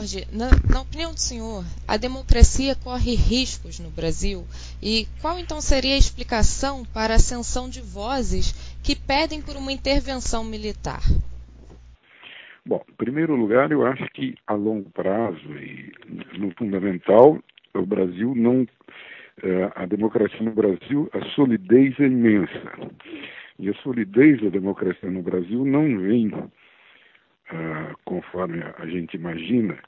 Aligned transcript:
Jorge, 0.00 0.26
na, 0.32 0.48
na, 0.72 0.80
opinião 0.80 1.12
do 1.12 1.20
senhor, 1.20 1.62
a 1.86 1.98
democracia 1.98 2.74
corre 2.74 3.14
riscos 3.14 3.78
no 3.78 3.90
Brasil? 3.90 4.46
E 4.82 5.06
qual 5.20 5.38
então 5.38 5.60
seria 5.60 5.94
a 5.94 5.98
explicação 5.98 6.86
para 6.86 7.12
a 7.12 7.16
ascensão 7.16 7.68
de 7.68 7.82
vozes 7.82 8.54
que 8.82 8.96
pedem 8.96 9.42
por 9.42 9.56
uma 9.56 9.70
intervenção 9.70 10.42
militar? 10.42 11.02
Bom, 12.64 12.82
em 12.88 12.94
primeiro 12.94 13.36
lugar, 13.36 13.70
eu 13.72 13.86
acho 13.86 14.06
que 14.14 14.34
a 14.46 14.54
longo 14.54 14.88
prazo 14.88 15.54
e 15.58 15.92
no 16.38 16.50
fundamental, 16.56 17.38
o 17.74 17.84
Brasil 17.84 18.34
não. 18.34 18.66
Eh, 19.42 19.70
a 19.74 19.84
democracia 19.84 20.40
no 20.40 20.52
Brasil, 20.52 21.10
a 21.12 21.22
solidez 21.34 21.98
é 22.00 22.06
imensa. 22.06 22.72
E 23.58 23.68
a 23.68 23.74
solidez 23.82 24.40
da 24.40 24.48
democracia 24.48 25.10
no 25.10 25.22
Brasil 25.22 25.62
não 25.64 25.98
vem, 25.98 26.30
ah, 27.52 27.94
conforme 28.04 28.62
a 28.78 28.86
gente 28.86 29.14
imagina, 29.14 29.78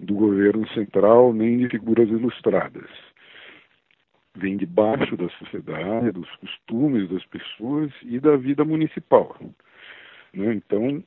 do 0.00 0.14
governo 0.14 0.66
central 0.68 1.32
nem 1.32 1.58
de 1.58 1.68
figuras 1.68 2.08
ilustradas. 2.08 2.88
Vem 4.34 4.56
de 4.56 4.66
baixo 4.66 5.16
da 5.16 5.28
sociedade, 5.30 6.12
dos 6.12 6.28
costumes 6.36 7.08
das 7.08 7.24
pessoas 7.26 7.90
e 8.02 8.20
da 8.20 8.36
vida 8.36 8.64
municipal. 8.64 9.34
Né? 10.34 10.54
Então, 10.54 11.02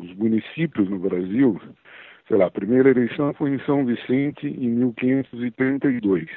os 0.00 0.14
municípios 0.16 0.88
no 0.88 0.98
Brasil, 0.98 1.60
sei 2.26 2.38
lá, 2.38 2.46
a 2.46 2.50
primeira 2.50 2.88
eleição 2.90 3.34
foi 3.34 3.50
em 3.50 3.58
São 3.60 3.84
Vicente 3.84 4.46
em 4.46 4.70
1532. 4.70 6.30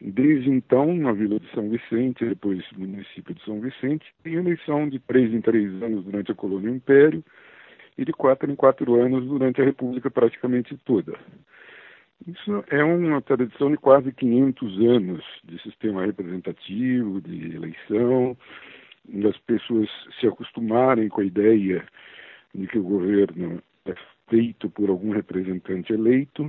Desde 0.00 0.50
então, 0.50 0.92
na 0.94 1.12
Vila 1.12 1.38
de 1.38 1.48
São 1.52 1.70
Vicente, 1.70 2.24
depois 2.24 2.62
município 2.76 3.34
de 3.34 3.42
São 3.44 3.60
Vicente, 3.60 4.04
tem 4.24 4.34
eleição 4.34 4.88
de 4.88 4.98
três 4.98 5.32
em 5.32 5.40
três 5.40 5.70
anos 5.82 6.04
durante 6.04 6.32
a 6.32 6.34
colônia 6.34 6.70
Império 6.70 7.22
e 7.98 8.04
de 8.04 8.12
quatro 8.12 8.50
em 8.50 8.56
quatro 8.56 9.00
anos 9.00 9.26
durante 9.26 9.60
a 9.60 9.64
República 9.64 10.10
praticamente 10.10 10.76
toda. 10.84 11.18
Isso 12.26 12.64
é 12.70 12.82
uma 12.82 13.20
tradição 13.20 13.70
de 13.70 13.76
quase 13.76 14.12
500 14.12 14.80
anos 14.80 15.24
de 15.44 15.62
sistema 15.62 16.04
representativo, 16.04 17.20
de 17.20 17.54
eleição, 17.54 18.36
das 19.08 19.36
pessoas 19.38 19.88
se 20.18 20.26
acostumarem 20.26 21.08
com 21.08 21.20
a 21.20 21.24
ideia 21.24 21.84
de 22.54 22.66
que 22.66 22.78
o 22.78 22.82
governo 22.82 23.62
é 23.84 23.94
feito 24.28 24.68
por 24.70 24.88
algum 24.88 25.10
representante 25.10 25.92
eleito. 25.92 26.44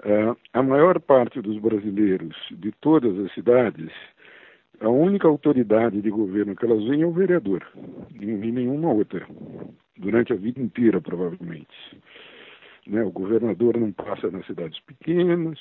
Uh, 0.00 0.36
a 0.52 0.62
maior 0.62 0.98
parte 1.00 1.40
dos 1.40 1.58
brasileiros 1.58 2.36
de 2.50 2.72
todas 2.72 3.18
as 3.18 3.32
cidades, 3.32 3.90
a 4.80 4.88
única 4.88 5.28
autoridade 5.28 6.00
de 6.00 6.10
governo 6.10 6.56
que 6.56 6.64
elas 6.64 6.82
veem 6.84 7.02
é 7.02 7.06
o 7.06 7.12
vereador, 7.12 7.66
e 8.18 8.26
nenhuma 8.26 8.90
outra, 8.90 9.26
durante 10.00 10.32
a 10.32 10.36
vida 10.36 10.60
inteira, 10.60 11.00
provavelmente. 11.00 11.76
Né? 12.86 13.02
O 13.02 13.10
governador 13.10 13.76
não 13.76 13.92
passa 13.92 14.30
nas 14.30 14.46
cidades 14.46 14.80
pequenas, 14.80 15.58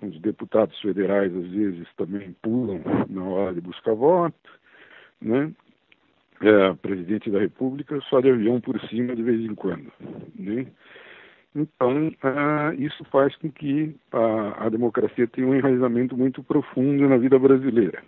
os 0.00 0.18
deputados 0.20 0.78
federais 0.80 1.34
às 1.34 1.46
vezes 1.48 1.88
também 1.96 2.34
pulam 2.42 2.80
na 3.08 3.24
hora 3.24 3.54
de 3.54 3.60
buscar 3.60 3.94
voto 3.94 4.56
né? 5.20 5.52
É, 6.42 6.74
presidente 6.74 7.30
da 7.30 7.40
República 7.40 7.98
só 8.10 8.20
de 8.20 8.30
avião 8.30 8.60
por 8.60 8.78
cima 8.88 9.16
de 9.16 9.22
vez 9.22 9.40
em 9.40 9.54
quando, 9.54 9.90
né? 10.34 10.66
Então, 11.54 12.08
uh, 12.08 12.74
isso 12.78 13.02
faz 13.04 13.34
com 13.36 13.50
que 13.50 13.96
a, 14.12 14.66
a, 14.66 14.68
democracia 14.68 15.26
tenha 15.26 15.46
um 15.46 15.54
enraizamento 15.54 16.14
muito 16.14 16.42
profundo 16.42 17.08
na 17.08 17.16
vida 17.16 17.38
brasileira. 17.38 18.02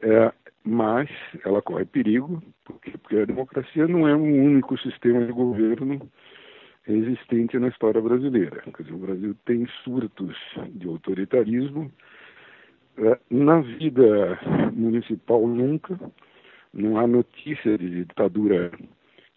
É, 0.00 0.32
mas 0.66 1.08
ela 1.44 1.62
corre 1.62 1.84
perigo, 1.84 2.42
porque, 2.64 2.90
porque 2.98 3.18
a 3.18 3.24
democracia 3.24 3.86
não 3.86 4.08
é 4.08 4.16
um 4.16 4.44
único 4.44 4.76
sistema 4.78 5.24
de 5.24 5.32
governo 5.32 6.00
existente 6.88 7.56
na 7.58 7.68
história 7.68 8.00
brasileira. 8.00 8.62
Quer 8.62 8.82
dizer, 8.82 8.94
o 8.94 8.98
Brasil 8.98 9.36
tem 9.44 9.66
surtos 9.84 10.36
de 10.72 10.88
autoritarismo 10.88 11.90
é, 12.98 13.18
na 13.30 13.60
vida 13.60 14.38
municipal, 14.72 15.46
nunca. 15.46 15.98
Não 16.74 16.98
há 16.98 17.06
notícia 17.06 17.78
de 17.78 18.04
ditadura 18.04 18.72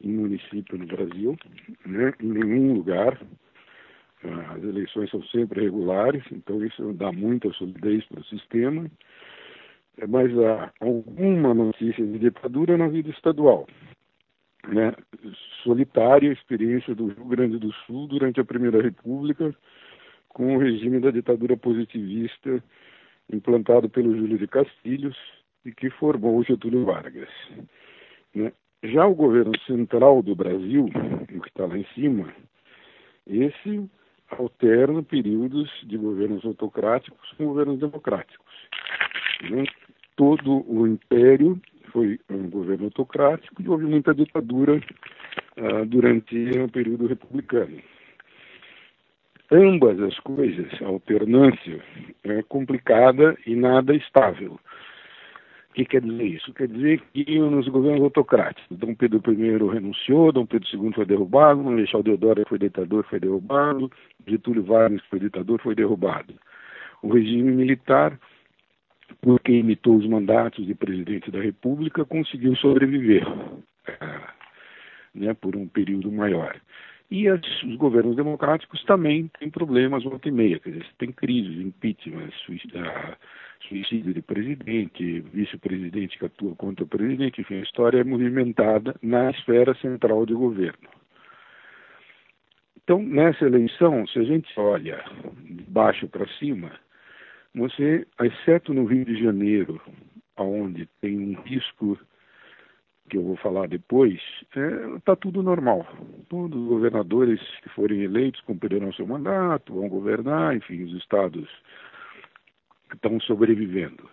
em 0.02 0.12
município 0.12 0.78
no 0.78 0.88
Brasil, 0.88 1.38
né? 1.86 2.12
em 2.20 2.28
nenhum 2.28 2.74
lugar. 2.74 3.22
As 4.56 4.64
eleições 4.64 5.10
são 5.12 5.24
sempre 5.26 5.62
regulares, 5.62 6.24
então 6.32 6.64
isso 6.66 6.92
dá 6.94 7.12
muita 7.12 7.52
solidez 7.54 8.04
para 8.06 8.20
o 8.20 8.26
sistema. 8.26 8.90
É, 10.00 10.08
mas 10.08 10.32
há 10.40 10.72
alguma 10.80 11.54
notícia 11.54 12.06
de 12.06 12.20
ditadura 12.20 12.78
na 12.78 12.88
vida 12.88 13.10
estadual. 13.10 13.68
Né? 14.68 14.94
Solitária 15.64 16.30
a 16.30 16.34
experiência 16.34 16.96
do 16.96 17.08
Rio 17.08 17.26
Grande 17.26 17.58
do 17.58 17.72
Sul 17.86 18.08
durante 18.08 18.40
a 18.40 18.46
Primeira 18.46 18.82
República, 18.82 19.54
com 20.30 20.56
o 20.56 20.60
regime 20.60 21.00
da 21.00 21.12
ditadura 21.12 21.58
positivista 21.58 22.64
implantado 23.32 23.90
pelo 23.90 24.16
Júlio 24.16 24.38
de 24.38 24.48
Castilhos 24.48 25.18
e 25.66 25.72
que 25.72 25.90
formou 25.90 26.44
Getúlio 26.44 26.86
Vargas. 26.86 27.30
Né? 28.34 28.52
Já 28.84 29.06
o 29.06 29.14
governo 29.14 29.52
central 29.68 30.22
do 30.22 30.36
Brasil, 30.36 30.86
o 30.86 31.42
que 31.42 31.50
está 31.50 31.66
lá 31.66 31.78
em 31.78 31.86
cima, 31.94 32.34
esse 33.28 33.90
alterna 34.32 35.04
períodos 35.04 35.70
de 35.84 35.98
governos 35.98 36.46
autocráticos 36.46 37.32
com 37.34 37.46
governos 37.46 37.80
democráticos. 37.80 38.48
Né? 39.44 39.64
Todo 40.16 40.64
o 40.68 40.88
império 40.88 41.60
foi 41.92 42.20
um 42.30 42.50
governo 42.50 42.86
autocrático 42.86 43.62
e 43.62 43.70
houve 43.70 43.86
muita 43.86 44.14
ditadura 44.14 44.76
uh, 44.76 45.86
durante 45.86 46.36
o 46.60 46.70
período 46.70 47.08
republicano 47.08 47.82
ambas 49.52 50.00
as 50.00 50.18
coisas, 50.20 50.68
a 50.82 50.86
alternância, 50.86 51.82
é 52.24 52.42
complicada 52.44 53.38
e 53.46 53.56
nada 53.56 53.96
estável. 53.96 54.60
O 55.70 55.74
que 55.74 55.86
quer 55.86 56.02
dizer 56.02 56.24
isso? 56.24 56.54
Quer 56.54 56.68
dizer 56.68 57.02
que 57.14 57.40
nos 57.40 57.68
governos 57.68 58.02
autocráticos, 58.02 58.78
Dom 58.78 58.94
Pedro 58.96 59.22
I 59.32 59.72
renunciou, 59.72 60.32
Dom 60.32 60.46
Pedro 60.46 60.68
II 60.74 60.94
foi 60.94 61.06
derrubado, 61.06 61.64
Marechal 61.64 62.04
Deodoro 62.04 62.44
foi 62.48 62.58
ditador, 62.58 63.06
foi 63.06 63.20
derrubado, 63.20 63.90
Getúlio 64.28 64.64
Vargas 64.64 65.02
foi 65.10 65.20
ditador, 65.20 65.62
foi 65.62 65.76
derrubado. 65.76 66.34
O 67.02 67.14
regime 67.14 67.52
militar, 67.52 68.20
porque 69.22 69.52
imitou 69.52 69.98
os 69.98 70.08
mandatos 70.08 70.66
de 70.66 70.74
presidente 70.74 71.32
da 71.32 71.40
República, 71.40 72.06
conseguiu 72.06 72.56
sobreviver 72.56 73.26
né, 75.14 75.34
por 75.34 75.56
um 75.56 75.68
período 75.68 76.12
maior. 76.12 76.60
E 77.12 77.28
as, 77.28 77.42
os 77.64 77.76
governos 77.76 78.16
democráticos 78.16 78.84
também 78.84 79.30
têm 79.40 79.50
problemas 79.50 80.04
volta 80.04 80.28
e 80.28 80.32
meia, 80.32 80.60
quer 80.60 80.70
dizer, 80.70 80.86
tem 81.00 81.12
crises, 81.12 81.60
impeachment, 81.60 82.30
suicídio 83.68 84.14
de 84.14 84.22
presidente, 84.22 85.22
vice-presidente 85.34 86.20
que 86.20 86.26
atua 86.26 86.56
contra 86.56 86.86
o 86.86 86.88
presidente, 86.88 87.42
enfim, 87.42 87.56
a 87.56 87.64
história 87.64 88.00
é 88.00 88.04
movimentada 88.04 88.96
na 89.02 89.32
esfera 89.32 89.74
central 89.76 90.26
de 90.26 90.34
governo. 90.34 90.88
Então, 92.84 93.02
nessa 93.02 93.46
eleição, 93.46 94.08
se 94.08 94.20
a 94.20 94.24
gente 94.24 94.48
olha 94.60 95.04
de 95.44 95.64
baixo 95.68 96.08
para 96.08 96.28
cima, 96.40 96.72
você, 97.60 98.08
exceto 98.22 98.74
no 98.74 98.86
Rio 98.86 99.06
de 99.06 99.22
Janeiro, 99.22 99.82
onde 100.38 100.88
tem 101.02 101.18
um 101.18 101.42
risco 101.42 101.98
que 103.10 103.18
eu 103.18 103.24
vou 103.24 103.36
falar 103.38 103.68
depois, 103.68 104.22
está 104.44 104.62
é, 104.62 105.00
tá 105.04 105.16
tudo 105.16 105.42
normal. 105.42 105.86
Todos 106.30 106.62
os 106.62 106.68
governadores 106.68 107.42
que 107.64 107.70
forem 107.70 108.04
eleitos 108.04 108.42
cumprirão 108.42 108.94
seu 108.94 109.08
mandato, 109.08 109.74
vão 109.74 109.90
governar, 109.90 110.56
enfim, 110.56 110.84
os 110.84 110.94
estados 110.94 111.50
estão 112.94 113.20
sobrevivendo. 113.20 114.10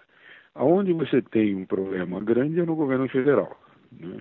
Aonde 0.55 0.93
você 0.93 1.21
tem 1.21 1.55
um 1.55 1.67
problema 1.67 2.21
grande 2.21 2.61
é 2.61 2.65
no 2.65 2.75
governo 2.75 3.09
federal. 3.09 3.61
Né? 3.93 4.19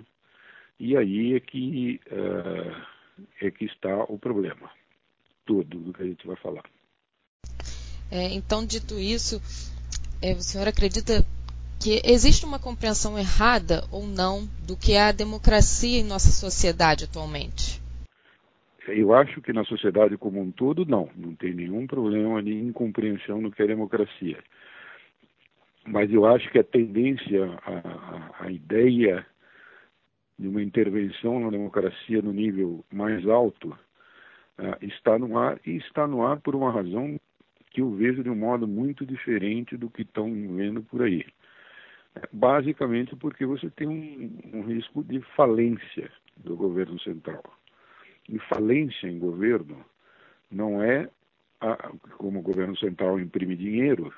E 0.80 0.98
aí 0.98 1.34
é 1.36 1.40
que, 1.40 2.02
é, 2.08 3.48
é 3.48 3.52
que 3.52 3.66
está 3.66 4.04
o 4.04 4.20
problema 4.20 4.70
todo 5.46 5.80
do 5.80 5.94
que 5.94 6.04
a 6.04 6.06
gente 6.06 6.28
vai 6.28 6.36
falar. 6.36 6.64
É, 8.12 8.34
então, 8.34 8.66
dito 8.66 9.00
isso, 9.00 9.42
é, 10.22 10.34
o 10.34 10.42
senhor 10.42 10.68
acredita 10.68 11.26
que 11.80 12.02
existe 12.04 12.46
uma 12.46 12.60
compreensão 12.60 13.18
errada 13.18 13.84
ou 13.92 14.08
não 14.08 14.48
do 14.66 14.76
que 14.78 14.94
é 14.94 15.04
a 15.04 15.12
democracia 15.12 16.00
em 16.00 16.04
nossa 16.04 16.32
sociedade 16.32 17.06
atualmente? 17.06 17.82
Eu 18.88 19.14
acho 19.14 19.42
que 19.42 19.52
na 19.52 19.64
sociedade 19.64 20.18
como 20.18 20.40
um 20.40 20.52
todo, 20.52 20.86
não. 20.86 21.10
Não 21.16 21.36
tem 21.36 21.54
nenhum 21.54 21.88
problema 21.88 22.42
de 22.42 22.54
incompreensão 22.54 23.42
no 23.42 23.52
que 23.52 23.62
é 23.62 23.68
democracia. 23.68 24.38
Mas 25.88 26.12
eu 26.12 26.26
acho 26.26 26.50
que 26.52 26.60
a 26.60 26.64
tendência, 26.64 27.46
a, 27.64 28.44
a, 28.44 28.46
a 28.46 28.52
ideia 28.52 29.26
de 30.38 30.48
uma 30.48 30.62
intervenção 30.62 31.40
na 31.40 31.50
democracia 31.50 32.22
no 32.22 32.34
nível 32.34 32.84
mais 32.92 33.28
alto 33.28 33.70
uh, 33.70 34.78
está 34.82 35.18
no 35.18 35.38
ar 35.38 35.60
e 35.66 35.78
está 35.78 36.08
no 36.08 36.26
ar 36.26 36.40
por 36.42 36.56
uma 36.56 36.72
razão 36.72 37.20
que 37.76 37.82
eu 37.82 37.92
vejo 37.92 38.24
de 38.24 38.30
um 38.30 38.36
modo 38.36 38.68
muito 38.68 39.06
diferente 39.06 39.76
do 39.76 39.90
que 39.90 40.04
estão 40.04 40.32
vendo 40.56 40.82
por 40.82 41.04
aí 41.04 41.26
basicamente 42.32 43.16
porque 43.16 43.46
você 43.46 43.70
tem 43.70 43.88
um, 43.88 44.40
um 44.54 44.62
risco 44.64 45.04
de 45.04 45.22
falência 45.36 46.12
do 46.38 46.56
governo 46.56 47.00
central. 47.02 47.44
E 48.30 48.40
falência 48.40 49.08
em 49.08 49.20
governo 49.20 49.86
não 50.50 50.82
é, 50.82 51.10
a, 51.62 51.92
como 52.18 52.40
o 52.40 52.44
governo 52.44 52.78
central 52.78 53.20
imprime 53.20 53.56
dinheiro, 53.56 54.14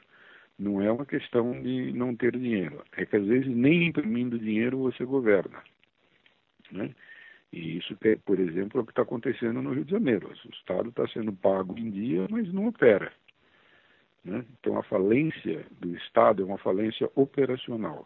não 0.57 0.81
é 0.81 0.92
uma 0.92 1.06
questão 1.06 1.62
de 1.62 1.92
não 1.94 2.15
ter 2.15 2.38
dinheiro. 2.38 2.83
É 2.95 3.06
que 3.06 3.15
às 3.15 3.25
vezes 3.25 3.48
nem 3.48 3.88
imprimindo 3.88 4.39
dinheiro 4.39 4.80
você 4.80 5.03
governa. 5.03 5.62
Né? 6.71 6.94
E 7.51 7.77
isso, 7.77 7.98
é, 8.01 8.15
por 8.15 8.39
exemplo, 8.39 8.80
é 8.80 8.83
o 8.83 8.86
que 8.86 8.92
está 8.92 9.03
acontecendo 9.03 9.62
no 9.62 9.74
Rio 9.74 9.86
de 9.86 9.92
Janeiro. 9.92 10.30
O 10.30 10.50
Estado 10.53 10.89
está 10.89 11.07
sendo 11.07 11.31
pago 11.33 11.77
em 11.77 11.89
dia, 11.89 12.27
mas 12.30 12.51
não 12.51 12.68
opera. 12.68 13.12
Né? 14.27 14.45
Então, 14.59 14.77
a 14.77 14.83
falência 14.83 15.65
do 15.79 15.95
Estado 15.95 16.44
é 16.44 16.45
uma 16.45 16.57
falência 16.57 17.09
operacional. 17.15 18.06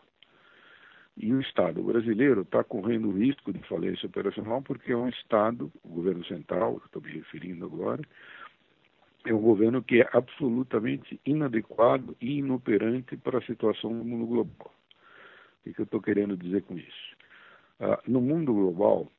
E 1.18 1.34
o 1.34 1.42
Estado 1.42 1.82
brasileiro 1.82 2.44
está 2.44 2.64
correndo 2.64 3.10
o 3.10 3.18
risco 3.18 3.52
de 3.52 3.60
falência 3.68 4.06
operacional 4.06 4.62
porque 4.62 4.92
é 4.92 4.96
um 4.96 5.10
Estado, 5.10 5.72
o 5.84 5.90
governo 5.90 6.24
central, 6.26 6.80
estou 6.86 7.02
me 7.02 7.12
referindo 7.12 7.66
agora, 7.66 8.02
é 9.26 9.34
um 9.34 9.42
governo 9.42 9.84
que 9.84 10.02
é 10.02 10.10
absolutamente 10.14 11.20
inadequado 11.26 12.16
e 12.22 12.38
inoperante 12.38 13.18
para 13.18 13.40
a 13.40 13.44
situação 13.44 13.92
do 13.92 14.06
mundo 14.06 14.28
global. 14.28 14.72
O 15.66 15.74
que 15.74 15.82
eu 15.82 15.86
estou 15.86 16.02
querendo 16.02 16.38
dizer 16.38 16.62
com 16.64 16.78
isso? 16.78 17.18
Ah, 17.80 18.00
no 18.08 18.22
mundo 18.22 18.54
global, 18.54 19.12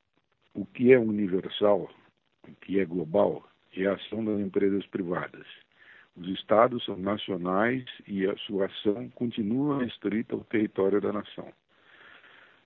o 0.54 0.64
que 0.64 0.92
é 0.92 0.98
universal, 0.98 1.90
o 2.48 2.54
que 2.60 2.80
é 2.80 2.84
global, 2.84 3.48
é 3.76 3.86
a 3.86 3.94
ação 3.94 4.24
das 4.24 4.40
empresas 4.40 4.86
privadas. 4.86 5.46
Os 6.16 6.28
estados 6.28 6.84
são 6.84 6.96
nacionais 6.96 7.84
e 8.06 8.26
a 8.26 8.36
sua 8.38 8.66
ação 8.66 9.08
continua 9.10 9.82
restrita 9.82 10.34
ao 10.34 10.44
território 10.44 11.00
da 11.00 11.12
nação. 11.12 11.50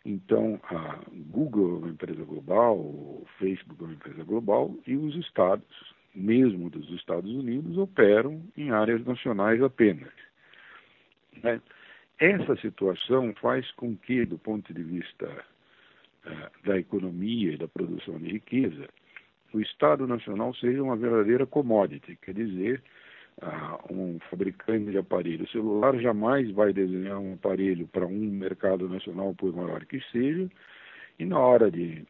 Então, 0.04 0.60
a 0.64 1.00
Google 1.30 1.74
é 1.74 1.78
uma 1.78 1.88
empresa 1.88 2.24
global, 2.24 2.76
o 2.76 3.26
Facebook 3.38 3.82
é 3.82 3.86
uma 3.86 3.94
empresa 3.94 4.22
global 4.24 4.74
e 4.86 4.96
os 4.96 5.16
estados, 5.16 5.94
mesmo 6.14 6.70
dos 6.70 6.88
Estados 6.90 7.30
Unidos, 7.30 7.76
operam 7.76 8.42
em 8.56 8.70
áreas 8.70 9.04
nacionais 9.04 9.60
apenas. 9.62 10.12
Né? 11.42 11.60
Essa 12.18 12.56
situação 12.56 13.34
faz 13.34 13.70
com 13.72 13.96
que, 13.96 14.24
do 14.24 14.38
ponto 14.38 14.72
de 14.72 14.82
vista 14.82 15.26
uh, 16.24 16.66
da 16.66 16.78
economia 16.78 17.52
e 17.52 17.58
da 17.58 17.68
produção 17.68 18.18
de 18.18 18.30
riqueza, 18.30 18.88
o 19.52 19.60
Estado 19.60 20.06
Nacional 20.06 20.54
seja 20.54 20.82
uma 20.82 20.96
verdadeira 20.96 21.46
commodity, 21.46 22.16
quer 22.16 22.34
dizer, 22.34 22.82
uh, 23.42 23.92
um 23.92 24.18
fabricante 24.30 24.90
de 24.90 24.98
aparelho 24.98 25.48
celular 25.48 25.96
jamais 25.98 26.50
vai 26.52 26.72
desenhar 26.72 27.18
um 27.18 27.34
aparelho 27.34 27.86
para 27.88 28.06
um 28.06 28.30
mercado 28.30 28.88
nacional, 28.88 29.34
por 29.34 29.54
maior 29.54 29.84
que 29.84 30.00
seja, 30.12 30.48
e 31.18 31.24
na 31.24 31.38
hora 31.38 31.70
de 31.70 32.04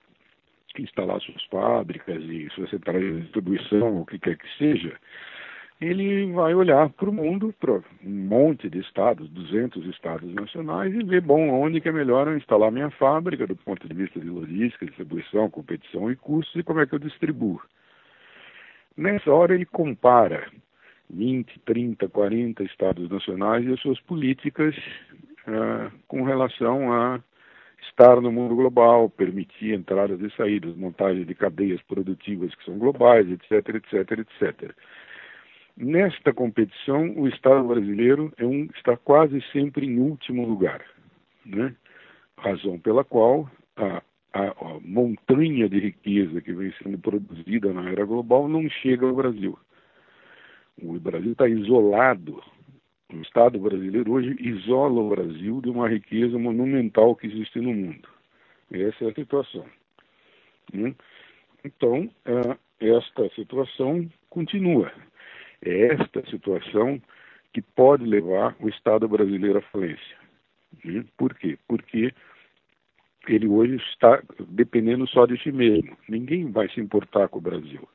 instalar 0.79 1.21
suas 1.21 1.43
fábricas 1.45 2.23
e 2.25 2.49
suas 2.51 2.71
centrais 2.71 3.03
de 3.03 3.23
distribuição, 3.23 4.01
o 4.01 4.07
que 4.07 4.19
quer 4.19 4.37
que 4.37 4.59
seja, 4.59 4.95
ele 5.81 6.33
vai 6.33 6.55
olhar 6.55 6.89
para 6.91 7.09
o 7.09 7.13
mundo, 7.13 7.55
para 7.61 7.73
um 7.73 7.83
monte 8.05 8.69
de 8.69 8.79
estados, 8.79 9.29
200 9.31 9.85
estados 9.87 10.33
nacionais, 10.35 10.95
e 10.95 11.03
ver, 11.03 11.21
bom, 11.21 11.51
onde 11.51 11.81
que 11.81 11.89
é 11.89 11.93
melhor 11.93 12.27
eu 12.27 12.37
instalar 12.37 12.73
minha 12.73 12.91
fábrica, 12.91 13.47
do 13.47 13.57
ponto 13.57 13.87
de 13.87 13.95
vista 13.95 14.19
de 14.19 14.29
logística, 14.29 14.87
distribuição, 14.87 15.51
competição 15.51 16.11
e 16.11 16.17
custos, 16.17 16.57
e 16.57 16.63
como 16.63 16.81
é 16.81 16.87
que 16.87 16.95
eu 16.95 16.99
distribuo. 16.99 17.61
Nessa 18.97 19.31
hora 19.31 19.55
ele 19.55 19.67
compara 19.67 20.51
20, 21.11 21.61
30, 21.61 22.09
40 22.09 22.63
estados 22.65 23.09
nacionais 23.09 23.65
e 23.65 23.73
as 23.73 23.81
suas 23.81 24.01
políticas 24.01 24.75
uh, 25.47 25.91
com 26.07 26.23
relação 26.23 26.93
a 26.93 27.21
estar 27.89 28.21
no 28.21 28.33
mundo 28.33 28.55
global, 28.55 29.09
permitir 29.09 29.75
entradas 29.75 30.21
e 30.21 30.31
saídas, 30.37 30.77
montagem 30.77 31.25
de 31.25 31.35
cadeias 31.35 31.81
produtivas 31.83 32.55
que 32.55 32.65
são 32.65 32.79
globais, 32.79 33.29
etc, 33.31 33.77
etc, 33.77 34.19
etc. 34.19 34.75
Nesta 35.77 36.33
competição, 36.33 37.13
o 37.17 37.29
Estado 37.29 37.67
brasileiro 37.69 38.33
é 38.39 38.45
um, 38.45 38.69
está 38.75 38.97
quase 38.97 39.43
sempre 39.53 39.87
em 39.87 39.99
último 39.99 40.47
lugar, 40.47 40.83
né? 41.45 41.75
razão 42.39 42.79
pela 42.79 43.05
qual 43.05 43.51
a, 43.77 44.03
a, 44.33 44.49
a 44.49 44.81
montanha 44.83 45.69
de 45.69 45.79
riqueza 45.79 46.41
que 46.41 46.53
vem 46.53 46.73
sendo 46.83 46.99
produzida 46.99 47.73
na 47.73 47.91
era 47.91 48.05
global 48.05 48.49
não 48.49 48.69
chega 48.69 49.07
ao 49.07 49.15
Brasil. 49.15 49.59
O 50.83 50.99
Brasil 50.99 51.33
está 51.33 51.49
isolado. 51.49 52.43
O 53.13 53.17
Estado 53.23 53.59
brasileiro 53.59 54.13
hoje 54.13 54.37
isola 54.41 55.01
o 55.01 55.09
Brasil 55.09 55.61
de 55.61 55.71
uma 55.71 55.89
riqueza 55.89 56.39
monumental 56.39 57.15
que 57.15 57.27
existe 57.27 57.61
no 57.61 57.73
mundo. 57.73 58.09
Essa 58.71 59.05
é 59.05 59.09
a 59.11 59.15
situação. 59.15 59.65
Né? 60.73 60.95
Então, 61.65 62.11
esta 62.81 63.29
situação 63.35 64.09
continua. 64.29 64.93
É 65.63 65.95
esta 65.95 66.29
situação 66.29 67.01
que 67.53 67.63
pode 67.63 68.05
levar 68.05 68.55
o 68.61 68.69
Estado 68.69 69.09
brasileiro 69.09 69.59
à 69.59 69.63
falência. 69.63 70.17
Né? 70.85 71.05
Por 71.17 71.35
quê? 71.35 71.59
Porque 71.67 72.13
ele 73.29 73.49
hoje 73.49 73.77
está 73.77 74.23
dependendo 74.49 75.07
só 75.07 75.27
de 75.27 75.41
si 75.43 75.51
mesmo. 75.51 75.97
Ninguém 76.09 76.51
vai 76.51 76.69
se 76.69 76.81
importar 76.81 77.29
com 77.29 77.39
o 77.39 77.43
Brasil. 77.43 77.89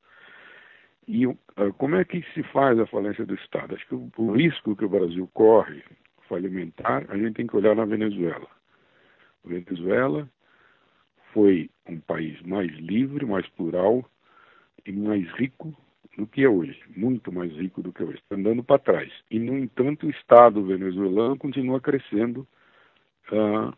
E 1.07 1.25
uh, 1.25 1.37
como 1.77 1.95
é 1.95 2.05
que 2.05 2.23
se 2.33 2.43
faz 2.43 2.79
a 2.79 2.85
falência 2.87 3.25
do 3.25 3.35
Estado? 3.35 3.75
Acho 3.75 3.87
que 3.87 3.95
o, 3.95 4.11
o 4.17 4.31
risco 4.31 4.75
que 4.75 4.85
o 4.85 4.89
Brasil 4.89 5.29
corre 5.33 5.83
falimentar, 6.27 7.05
a 7.09 7.17
gente 7.17 7.35
tem 7.35 7.47
que 7.47 7.55
olhar 7.55 7.75
na 7.75 7.85
Venezuela. 7.85 8.47
A 9.45 9.49
Venezuela 9.49 10.29
foi 11.33 11.69
um 11.87 11.99
país 11.99 12.41
mais 12.43 12.71
livre, 12.71 13.25
mais 13.25 13.47
plural 13.49 14.05
e 14.85 14.91
mais 14.91 15.27
rico 15.33 15.75
do 16.17 16.27
que 16.27 16.43
é 16.43 16.49
hoje, 16.49 16.79
muito 16.95 17.31
mais 17.31 17.51
rico 17.53 17.81
do 17.81 17.91
que 17.91 18.03
é 18.03 18.05
hoje, 18.05 18.17
está 18.17 18.35
andando 18.35 18.63
para 18.63 18.79
trás. 18.79 19.11
E, 19.29 19.39
no 19.39 19.57
entanto, 19.57 20.07
o 20.07 20.09
Estado 20.09 20.63
venezuelano 20.63 21.37
continua 21.37 21.79
crescendo, 21.79 22.47
uh, 23.31 23.73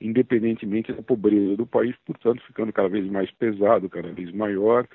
independentemente 0.00 0.92
da 0.92 1.02
pobreza 1.02 1.56
do 1.56 1.66
país, 1.66 1.96
portanto, 2.04 2.42
ficando 2.46 2.72
cada 2.72 2.88
vez 2.88 3.06
mais 3.10 3.30
pesado, 3.32 3.88
cada 3.88 4.12
vez 4.12 4.32
maior, 4.32 4.86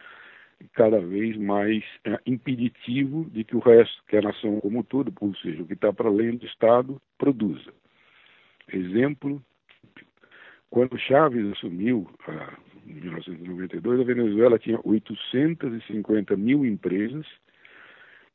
cada 0.73 0.99
vez 0.99 1.37
mais 1.37 1.83
é, 2.05 2.19
impeditivo 2.25 3.29
de 3.31 3.43
que 3.43 3.55
o 3.55 3.59
resto, 3.59 4.03
que 4.07 4.17
a 4.17 4.21
nação 4.21 4.59
como 4.59 4.83
todo, 4.83 5.13
ou 5.19 5.35
seja, 5.35 5.61
o 5.61 5.67
que 5.67 5.73
está 5.73 5.91
para 5.91 6.09
além 6.09 6.37
do 6.37 6.45
Estado, 6.45 7.01
produza. 7.17 7.73
Exemplo, 8.71 9.43
quando 10.69 10.97
Chávez 10.97 11.51
assumiu, 11.51 12.09
ah, 12.27 12.57
em 12.87 12.93
1992, 12.93 13.99
a 13.99 14.03
Venezuela 14.03 14.59
tinha 14.59 14.79
850 14.83 16.35
mil 16.37 16.65
empresas 16.65 17.25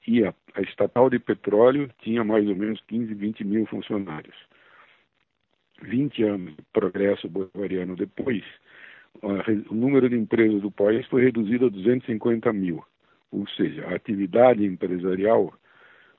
e 0.07 0.25
a, 0.25 0.35
a 0.55 0.63
estatal 0.63 1.11
de 1.11 1.19
petróleo 1.19 1.91
tinha 2.01 2.23
mais 2.23 2.47
ou 2.47 2.55
menos 2.55 2.81
15, 2.89 3.13
20 3.15 3.45
mil 3.45 3.67
funcionários. 3.67 4.37
20 5.83 6.23
anos 6.23 6.57
de 6.57 6.63
progresso 6.73 7.29
bolivariano 7.29 7.97
depois, 7.97 8.45
o 9.23 9.75
número 9.75 10.09
de 10.09 10.17
empresas 10.17 10.61
do 10.63 10.71
país 10.71 11.07
foi 11.07 11.23
reduzido 11.23 11.67
a 11.67 11.71
250 11.71 12.53
mil. 12.53 12.85
Ou 13.31 13.47
seja, 13.49 13.87
a 13.87 13.95
atividade 13.95 14.65
empresarial 14.65 15.53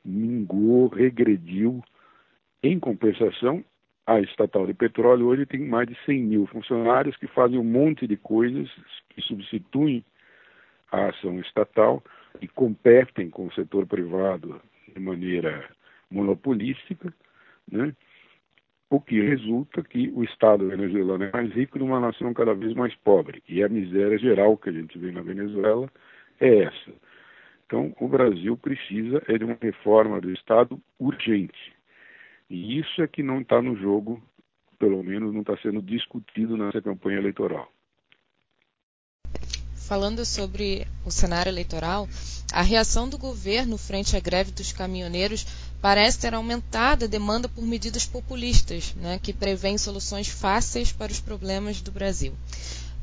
minguou, 0.03 0.87
regrediu. 0.87 1.83
Em 2.61 2.79
compensação, 2.79 3.63
a 4.05 4.19
estatal 4.21 4.65
de 4.65 4.73
petróleo 4.73 5.27
hoje 5.27 5.45
tem 5.45 5.59
mais 5.59 5.87
de 5.87 5.97
100 6.05 6.23
mil 6.23 6.47
funcionários 6.47 7.15
que 7.17 7.27
fazem 7.27 7.59
um 7.59 7.63
monte 7.63 8.07
de 8.07 8.17
coisas 8.17 8.69
que 9.09 9.21
substituem 9.21 10.03
a 10.91 11.09
ação 11.09 11.39
estatal 11.39 12.01
e 12.41 12.47
competem 12.47 13.29
com 13.29 13.47
o 13.47 13.53
setor 13.53 13.85
privado 13.85 14.61
de 14.93 14.99
maneira 14.99 15.69
monopolística, 16.09 17.13
né? 17.69 17.93
O 18.89 19.01
que 19.01 19.19
resulta 19.21 19.83
que 19.83 20.11
o 20.15 20.23
Estado 20.23 20.67
venezuelano 20.67 21.25
é 21.25 21.31
mais 21.31 21.51
rico 21.51 21.77
numa 21.77 21.99
nação 21.99 22.33
cada 22.33 22.53
vez 22.53 22.73
mais 22.73 22.95
pobre. 22.95 23.43
E 23.47 23.61
a 23.61 23.67
miséria 23.67 24.17
geral 24.17 24.57
que 24.57 24.69
a 24.69 24.71
gente 24.71 24.97
vê 24.97 25.11
na 25.11 25.21
Venezuela 25.21 25.89
é 26.39 26.63
essa. 26.63 26.93
Então, 27.65 27.93
o 27.99 28.07
Brasil 28.07 28.55
precisa 28.55 29.21
é 29.27 29.37
de 29.37 29.43
uma 29.43 29.57
reforma 29.61 30.21
do 30.21 30.31
Estado 30.31 30.81
urgente. 30.97 31.75
E 32.49 32.79
isso 32.79 33.01
é 33.01 33.07
que 33.07 33.21
não 33.21 33.41
está 33.41 33.61
no 33.61 33.75
jogo, 33.75 34.23
pelo 34.79 35.03
menos 35.03 35.33
não 35.33 35.41
está 35.41 35.57
sendo 35.57 35.81
discutido 35.81 36.55
nessa 36.55 36.81
campanha 36.81 37.17
eleitoral. 37.17 37.69
Falando 39.87 40.25
sobre 40.25 40.85
o 41.05 41.11
cenário 41.11 41.49
eleitoral, 41.49 42.07
a 42.53 42.61
reação 42.61 43.09
do 43.09 43.17
governo 43.17 43.77
frente 43.77 44.15
à 44.15 44.19
greve 44.19 44.51
dos 44.51 44.71
caminhoneiros 44.71 45.45
parece 45.81 46.19
ter 46.19 46.33
aumentado 46.33 47.05
a 47.05 47.07
demanda 47.07 47.47
por 47.47 47.63
medidas 47.63 48.05
populistas, 48.05 48.95
né, 48.95 49.19
que 49.21 49.33
prevêem 49.33 49.77
soluções 49.77 50.27
fáceis 50.27 50.91
para 50.91 51.11
os 51.11 51.19
problemas 51.19 51.81
do 51.81 51.91
Brasil. 51.91 52.33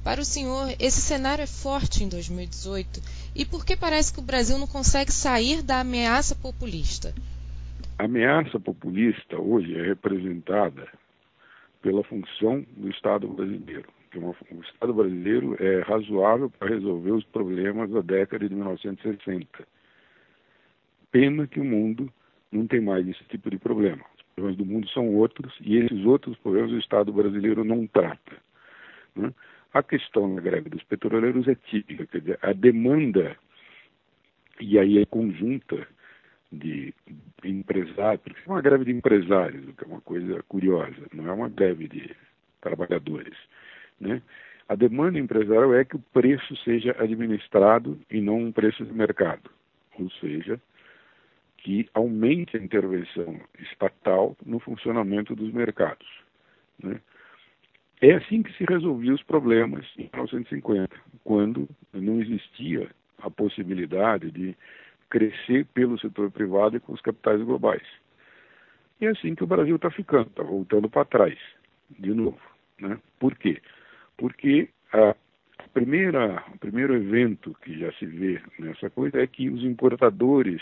Para 0.02 0.20
o 0.20 0.24
senhor, 0.24 0.74
esse 0.78 1.00
cenário 1.00 1.42
é 1.42 1.46
forte 1.46 2.04
em 2.04 2.08
2018 2.08 3.00
e 3.34 3.44
por 3.44 3.64
que 3.64 3.76
parece 3.76 4.12
que 4.12 4.20
o 4.20 4.22
Brasil 4.22 4.58
não 4.58 4.66
consegue 4.66 5.10
sair 5.10 5.62
da 5.62 5.80
ameaça 5.80 6.34
populista? 6.34 7.14
A 7.98 8.04
ameaça 8.04 8.60
populista 8.60 9.40
hoje 9.40 9.78
é 9.78 9.82
representada 9.82 10.88
pela 11.80 12.02
função 12.04 12.64
do 12.76 12.90
Estado 12.90 13.28
brasileiro, 13.28 13.88
uma, 14.18 14.30
o 14.50 14.60
Estado 14.62 14.94
brasileiro 14.94 15.56
é 15.62 15.80
razoável 15.80 16.50
para 16.50 16.68
resolver 16.68 17.12
os 17.12 17.24
problemas 17.24 17.90
da 17.90 18.00
década 18.00 18.48
de 18.48 18.54
1960. 18.54 19.66
Pena 21.10 21.46
que 21.46 21.60
o 21.60 21.64
mundo 21.64 22.12
não 22.54 22.66
tem 22.66 22.80
mais 22.80 23.06
esse 23.06 23.24
tipo 23.24 23.50
de 23.50 23.58
problema. 23.58 24.04
Os 24.16 24.22
problemas 24.34 24.56
do 24.56 24.64
mundo 24.64 24.88
são 24.88 25.14
outros 25.14 25.54
e 25.60 25.76
esses 25.76 26.04
outros 26.04 26.36
problemas 26.38 26.72
o 26.72 26.78
Estado 26.78 27.12
brasileiro 27.12 27.64
não 27.64 27.86
trata. 27.86 28.36
Né? 29.14 29.32
A 29.72 29.82
questão 29.82 30.34
da 30.34 30.40
greve 30.40 30.70
dos 30.70 30.82
petroleiros 30.84 31.48
é 31.48 31.54
típica, 31.54 32.06
quer 32.06 32.20
dizer, 32.20 32.38
a 32.42 32.52
demanda, 32.52 33.36
e 34.60 34.78
aí 34.78 34.98
é 34.98 35.06
conjunta, 35.06 35.86
de 36.54 36.94
empresários, 37.44 38.22
porque 38.22 38.40
é 38.46 38.52
uma 38.52 38.62
greve 38.62 38.84
de 38.84 38.92
empresários, 38.92 39.68
o 39.68 39.72
que 39.72 39.84
é 39.84 39.86
uma 39.86 40.00
coisa 40.00 40.42
curiosa, 40.48 41.06
não 41.12 41.28
é 41.28 41.32
uma 41.32 41.48
greve 41.48 41.88
de 41.88 42.14
trabalhadores. 42.60 43.36
Né? 44.00 44.22
A 44.68 44.74
demanda 44.74 45.18
empresarial 45.18 45.74
é 45.74 45.84
que 45.84 45.96
o 45.96 46.04
preço 46.12 46.56
seja 46.58 46.96
administrado 46.98 47.98
e 48.10 48.20
não 48.20 48.38
um 48.38 48.52
preço 48.52 48.84
de 48.84 48.92
mercado, 48.92 49.50
ou 49.98 50.10
seja, 50.12 50.60
que 51.64 51.88
aumente 51.94 52.56
a 52.56 52.62
intervenção 52.62 53.40
estatal 53.58 54.36
no 54.44 54.60
funcionamento 54.60 55.34
dos 55.34 55.50
mercados. 55.52 56.06
Né? 56.80 57.00
É 58.02 58.12
assim 58.12 58.42
que 58.42 58.52
se 58.52 58.64
resolviam 58.64 59.14
os 59.14 59.22
problemas 59.22 59.86
em 59.96 60.02
1950, 60.12 60.94
quando 61.24 61.66
não 61.90 62.20
existia 62.20 62.90
a 63.18 63.30
possibilidade 63.30 64.30
de 64.30 64.54
crescer 65.08 65.64
pelo 65.72 65.98
setor 65.98 66.30
privado 66.30 66.76
e 66.76 66.80
com 66.80 66.92
os 66.92 67.00
capitais 67.00 67.40
globais. 67.40 67.86
E 69.00 69.06
é 69.06 69.08
assim 69.08 69.34
que 69.34 69.42
o 69.44 69.46
Brasil 69.46 69.76
está 69.76 69.90
ficando, 69.90 70.28
está 70.28 70.42
voltando 70.42 70.88
para 70.90 71.06
trás, 71.06 71.38
de 71.98 72.12
novo. 72.12 72.40
Né? 72.78 72.98
Por 73.18 73.34
quê? 73.36 73.62
Porque 74.18 74.68
a 74.92 75.16
primeira, 75.72 76.44
o 76.52 76.58
primeiro 76.58 76.94
evento 76.94 77.56
que 77.62 77.78
já 77.78 77.90
se 77.92 78.04
vê 78.04 78.42
nessa 78.58 78.90
coisa 78.90 79.22
é 79.22 79.26
que 79.26 79.48
os 79.48 79.64
importadores 79.64 80.60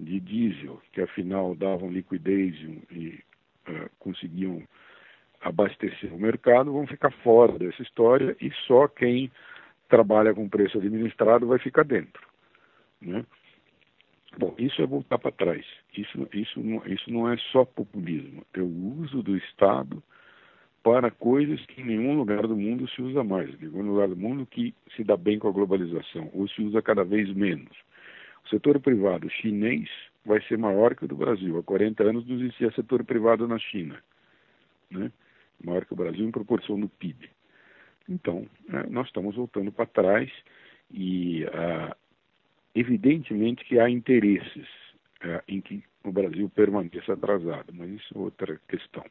de 0.00 0.20
diesel, 0.20 0.80
que 0.92 1.00
afinal 1.00 1.54
davam 1.54 1.90
liquidez 1.90 2.54
e 2.90 3.22
uh, 3.68 3.90
conseguiam 3.98 4.62
abastecer 5.40 6.12
o 6.12 6.18
mercado, 6.18 6.72
vão 6.72 6.86
ficar 6.86 7.10
fora 7.22 7.58
dessa 7.58 7.82
história 7.82 8.36
e 8.40 8.50
só 8.66 8.86
quem 8.88 9.30
trabalha 9.88 10.34
com 10.34 10.48
preço 10.48 10.78
administrado 10.78 11.46
vai 11.46 11.58
ficar 11.58 11.84
dentro. 11.84 12.26
Né? 13.00 13.24
Bom, 14.38 14.54
isso 14.58 14.80
é 14.80 14.86
voltar 14.86 15.18
para 15.18 15.32
trás. 15.32 15.66
Isso, 15.96 16.28
isso, 16.32 16.60
não, 16.60 16.86
isso 16.86 17.10
não 17.10 17.28
é 17.28 17.36
só 17.52 17.64
populismo. 17.64 18.44
É 18.54 18.60
o 18.60 19.00
uso 19.00 19.22
do 19.22 19.36
Estado 19.36 20.02
para 20.82 21.10
coisas 21.10 21.64
que 21.66 21.80
em 21.80 21.84
nenhum 21.84 22.16
lugar 22.16 22.46
do 22.46 22.56
mundo 22.56 22.88
se 22.88 23.02
usa 23.02 23.24
mais. 23.24 23.50
Em 23.54 23.66
nenhum 23.66 23.90
lugar 23.90 24.08
do 24.08 24.16
mundo 24.16 24.46
que 24.46 24.74
se 24.94 25.02
dá 25.02 25.16
bem 25.16 25.38
com 25.38 25.48
a 25.48 25.52
globalização, 25.52 26.30
ou 26.32 26.48
se 26.48 26.62
usa 26.62 26.80
cada 26.80 27.04
vez 27.04 27.32
menos. 27.34 27.76
O 28.44 28.48
setor 28.48 28.80
privado 28.80 29.28
chinês 29.30 29.88
vai 30.24 30.42
ser 30.42 30.58
maior 30.58 30.94
que 30.94 31.04
o 31.04 31.08
do 31.08 31.16
Brasil. 31.16 31.58
Há 31.58 31.62
40 31.62 32.02
anos 32.02 32.26
não 32.26 32.36
existia 32.36 32.70
setor 32.72 33.04
privado 33.04 33.46
na 33.46 33.58
China. 33.58 34.02
Né? 34.90 35.10
Maior 35.64 35.84
que 35.84 35.92
o 35.92 35.96
Brasil 35.96 36.26
em 36.26 36.30
proporção 36.30 36.78
do 36.78 36.88
PIB. 36.88 37.30
Então, 38.08 38.46
né, 38.68 38.84
nós 38.90 39.06
estamos 39.06 39.36
voltando 39.36 39.70
para 39.70 39.86
trás 39.86 40.30
e 40.90 41.44
ah, 41.52 41.96
Evidentemente 42.74 43.64
que 43.64 43.78
há 43.80 43.90
interesses 43.90 44.66
é, 45.22 45.42
em 45.48 45.60
que 45.60 45.82
o 46.04 46.12
Brasil 46.12 46.48
permaneça 46.48 47.12
atrasado, 47.12 47.72
mas 47.74 47.90
isso 47.90 48.14
é 48.14 48.18
outra 48.18 48.60
questão. 48.68 49.04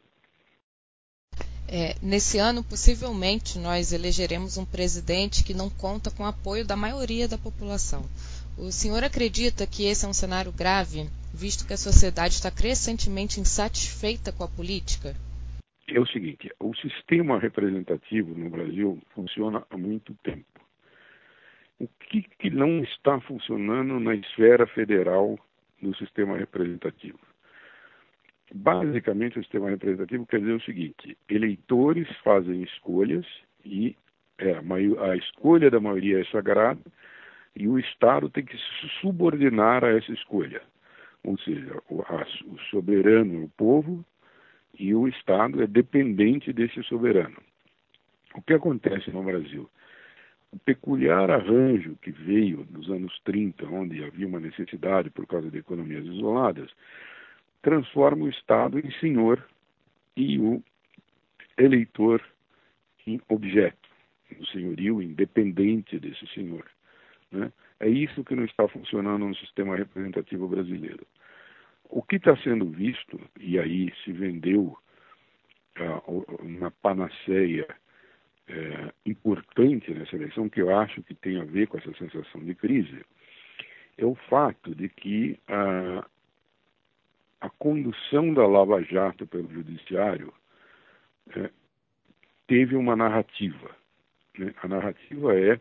É, 1.67 1.95
nesse 2.01 2.39
ano, 2.39 2.63
possivelmente, 2.63 3.59
nós 3.59 3.91
elegeremos 3.91 4.57
um 4.57 4.65
presidente 4.65 5.43
que 5.43 5.53
não 5.53 5.69
conta 5.69 6.09
com 6.09 6.24
o 6.24 6.25
apoio 6.25 6.65
da 6.65 6.75
maioria 6.75 7.27
da 7.27 7.38
população. 7.38 8.03
O 8.60 8.72
senhor 8.74 9.06
acredita 9.06 9.66
que 9.66 9.88
esse 9.88 10.06
é 10.06 10.10
um 10.10 10.13
cenário 10.13 10.51
grave, 10.51 11.08
visto 11.34 11.66
que 11.66 11.72
a 11.72 11.78
sociedade 11.78 12.34
está 12.34 12.51
crescentemente 12.51 13.39
insatisfeita 13.39 14.34
com 14.34 14.44
a 14.44 14.50
política? 14.50 15.16
É 15.88 15.98
o 15.98 16.06
seguinte: 16.06 16.51
o 16.60 16.75
sistema 16.75 17.39
representativo 17.39 18.36
no 18.38 18.50
Brasil 18.50 19.00
funciona 19.16 19.66
há 19.70 19.78
muito 19.78 20.13
tempo 20.24 20.44
o 21.80 21.88
que, 21.88 22.24
que 22.38 22.50
não 22.50 22.84
está 22.84 23.20
funcionando 23.22 23.98
na 24.00 24.13
esfera 24.13 24.68
federal 24.68 25.39
do 25.82 25.96
sistema 25.96 26.38
representativo. 26.38 27.18
Basicamente, 28.54 29.39
o 29.39 29.42
sistema 29.42 29.70
representativo 29.70 30.25
quer 30.25 30.42
dizer 30.42 30.54
o 30.54 30.62
seguinte: 30.63 31.18
eleitores 31.30 32.10
fazem 32.25 32.62
escolhas 32.63 33.25
e 33.63 33.96
é, 34.38 34.51
a, 34.51 35.12
a 35.12 35.16
escolha 35.16 35.72
da 35.72 35.80
maioria 35.80 36.20
é 36.20 36.25
sagrada 36.25 36.82
e 37.60 37.68
o 37.68 37.78
Estado 37.78 38.30
tem 38.30 38.46
que 38.46 38.58
se 38.58 38.89
subordinar 39.01 39.84
a 39.84 39.89
essa 39.89 40.13
escolha. 40.13 40.62
Ou 41.25 41.38
seja, 41.39 41.78
o, 41.89 42.01
a, 42.04 42.25
o 42.48 42.58
soberano 42.72 43.42
é 43.42 43.44
o 43.44 43.50
povo 43.50 44.04
e 44.80 44.96
o 44.96 45.10
Estado 45.10 45.62
é 45.62 45.68
dependente 45.68 46.54
desse 46.54 46.82
soberano. 46.84 47.36
O 48.34 48.42
que 48.42 48.54
acontece 48.54 49.12
no 49.12 49.22
Brasil? 49.22 49.70
O 50.54 50.60
peculiar 50.60 51.30
arranjo 51.30 51.98
que 52.01 52.12
veio 52.12 52.66
nos 52.72 52.89
anos 52.89 53.20
30, 53.25 53.66
onde 53.66 54.06
havia 54.06 54.25
uma 54.25 54.39
necessidade 54.39 55.10
por 55.10 55.28
causa 55.28 55.51
de 55.51 55.58
economias 55.58 56.06
isoladas, 56.06 56.72
transforma 57.62 58.24
o 58.24 58.30
Estado 58.30 58.80
em 58.80 58.89
senhor 59.01 59.46
e 60.16 60.39
o 60.39 60.63
eleitor 61.58 62.24
em 63.06 63.20
objeto, 63.28 63.89
o 64.39 64.46
senhorio 64.46 65.01
independente 65.01 66.00
desse 66.00 66.25
senhor. 66.28 66.66
Né? 67.31 67.51
É 67.79 67.88
isso 67.88 68.24
que 68.24 68.36
não 68.36 68.45
está 68.45 68.67
funcionando 68.67 69.27
no 69.27 69.36
sistema 69.36 69.75
representativo 69.75 70.48
brasileiro. 70.48 71.05
O 71.86 72.03
que 72.03 72.17
está 72.17 72.36
sendo 72.38 72.69
visto, 72.69 73.19
e 73.39 73.57
aí 73.57 73.93
se 74.03 74.12
vendeu 74.12 74.77
uh, 75.79 76.48
na 76.48 76.69
panaceia 76.69 77.67
é, 78.48 78.93
importante 79.05 79.93
nessa 79.93 80.15
eleição, 80.15 80.50
que 80.50 80.62
eu 80.62 80.75
acho 80.75 81.01
que 81.03 81.13
tem 81.13 81.39
a 81.39 81.45
ver 81.45 81.67
com 81.67 81.77
essa 81.77 81.93
sensação 81.93 82.43
de 82.43 82.55
crise, 82.55 83.05
é 83.98 84.05
o 84.05 84.15
fato 84.15 84.74
de 84.74 84.89
que 84.89 85.39
a, 85.48 86.05
a 87.41 87.50
condução 87.51 88.33
da 88.33 88.45
Lava 88.48 88.81
Jato 88.83 89.27
pelo 89.27 89.51
Judiciário 89.51 90.33
é, 91.36 91.50
teve 92.48 92.75
uma 92.75 92.95
narrativa. 92.95 93.75
Né? 94.38 94.53
A 94.63 94.67
narrativa 94.67 95.38
é 95.39 95.59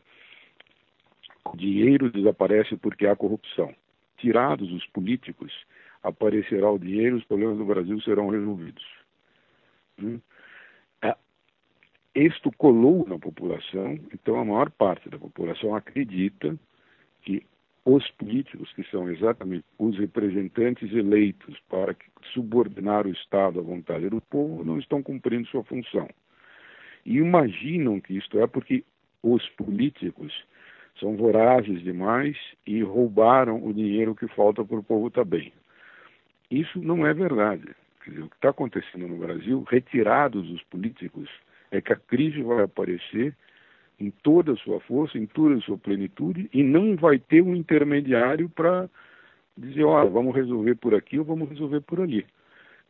dinheiro 1.57 2.11
desaparece 2.11 2.76
porque 2.76 3.07
há 3.07 3.17
corrupção. 3.17 3.75
Tirados 4.17 4.71
os 4.73 4.87
políticos, 4.88 5.52
aparecerá 6.02 6.71
o 6.71 6.78
dinheiro, 6.78 7.17
os 7.17 7.25
problemas 7.25 7.59
do 7.59 7.64
Brasil 7.64 8.00
serão 8.00 8.28
resolvidos. 8.28 8.85
Né? 9.97 10.21
Isto 12.14 12.50
colou 12.57 13.07
na 13.07 13.17
população, 13.17 13.97
então 14.12 14.40
a 14.40 14.45
maior 14.45 14.71
parte 14.71 15.09
da 15.09 15.17
população 15.17 15.76
acredita 15.76 16.59
que 17.23 17.47
os 17.85 18.11
políticos, 18.12 18.73
que 18.73 18.83
são 18.90 19.09
exatamente 19.09 19.64
os 19.78 19.97
representantes 19.97 20.93
eleitos 20.93 21.57
para 21.69 21.95
subordinar 22.35 23.07
o 23.07 23.12
Estado 23.12 23.61
à 23.61 23.62
vontade 23.62 24.09
do 24.09 24.21
povo, 24.21 24.64
não 24.64 24.81
estão 24.81 25.00
cumprindo 25.00 25.47
sua 25.47 25.62
função. 25.62 26.09
E 27.07 27.19
imaginam 27.19 28.00
que 28.00 28.17
isto 28.17 28.40
é 28.40 28.49
porque 28.49 28.85
os 29.23 29.49
políticos 29.50 30.45
são 30.99 31.17
vorazes 31.17 31.83
demais 31.83 32.37
e 32.67 32.83
roubaram 32.83 33.64
o 33.64 33.73
dinheiro 33.73 34.14
que 34.14 34.28
falta 34.28 34.64
para 34.64 34.78
o 34.78 34.83
povo 34.83 35.11
também. 35.11 35.52
Isso 36.50 36.81
não 36.81 37.07
é 37.07 37.12
verdade. 37.12 37.75
Dizer, 38.07 38.23
o 38.23 38.28
que 38.28 38.37
está 38.37 38.50
acontecendo 38.50 39.07
no 39.07 39.19
Brasil, 39.19 39.64
retirados 39.69 40.50
os 40.50 40.62
políticos 40.64 41.28
é 41.71 41.81
que 41.81 41.93
a 41.93 41.97
crise 41.97 42.43
vai 42.43 42.62
aparecer 42.62 43.37
em 44.00 44.11
toda 44.11 44.52
a 44.52 44.57
sua 44.57 44.81
força, 44.81 45.19
em 45.19 45.26
toda 45.26 45.57
a 45.57 45.61
sua 45.61 45.76
plenitude, 45.76 46.49
e 46.52 46.62
não 46.62 46.97
vai 46.97 47.19
ter 47.19 47.43
um 47.43 47.55
intermediário 47.55 48.49
para 48.49 48.88
dizer, 49.57 49.85
olha, 49.85 50.09
vamos 50.09 50.35
resolver 50.35 50.76
por 50.76 50.95
aqui 50.95 51.19
ou 51.19 51.25
vamos 51.25 51.49
resolver 51.49 51.81
por 51.83 52.00
ali. 52.00 52.25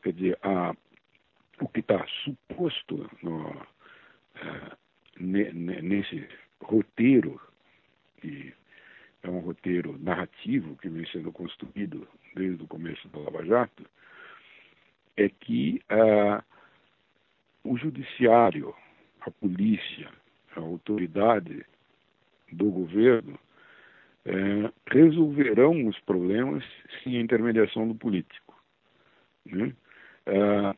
Quer 0.02 0.12
dizer, 0.12 0.38
a, 0.42 0.74
o 1.60 1.68
que 1.68 1.80
está 1.80 2.06
suposto 2.24 3.10
no, 3.22 3.56
é, 4.36 5.52
nesse 5.82 6.28
roteiro, 6.60 7.40
que 8.20 8.52
é 9.22 9.30
um 9.30 9.40
roteiro 9.40 9.98
narrativo 9.98 10.76
que 10.76 10.88
vem 10.88 11.06
sendo 11.06 11.32
construído 11.32 12.06
desde 12.34 12.62
o 12.62 12.66
começo 12.66 13.08
da 13.08 13.18
Lava 13.18 13.44
Jato, 13.44 13.84
é 15.16 15.28
que 15.28 15.82
uh, 15.90 16.42
o 17.64 17.76
judiciário, 17.76 18.74
a 19.20 19.30
polícia, 19.30 20.10
a 20.56 20.60
autoridade 20.60 21.64
do 22.52 22.70
governo 22.70 23.38
é, 24.24 24.72
resolverão 24.90 25.86
os 25.86 25.98
problemas 26.00 26.64
sem 27.02 27.16
a 27.16 27.20
intermediação 27.20 27.88
do 27.88 27.94
político. 27.94 28.54
Né? 29.46 29.74
É, 30.26 30.76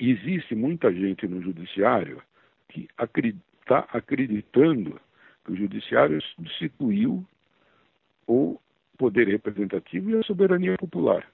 existe 0.00 0.54
muita 0.54 0.92
gente 0.92 1.26
no 1.26 1.40
judiciário 1.42 2.22
que 2.68 2.88
está 2.98 3.86
acreditando 3.92 5.00
o 5.48 5.56
judiciário 5.56 6.20
substituiu 6.34 7.24
o 8.26 8.58
poder 8.96 9.28
representativo 9.28 10.10
e 10.10 10.16
a 10.16 10.22
soberania 10.22 10.76
popular, 10.76 11.26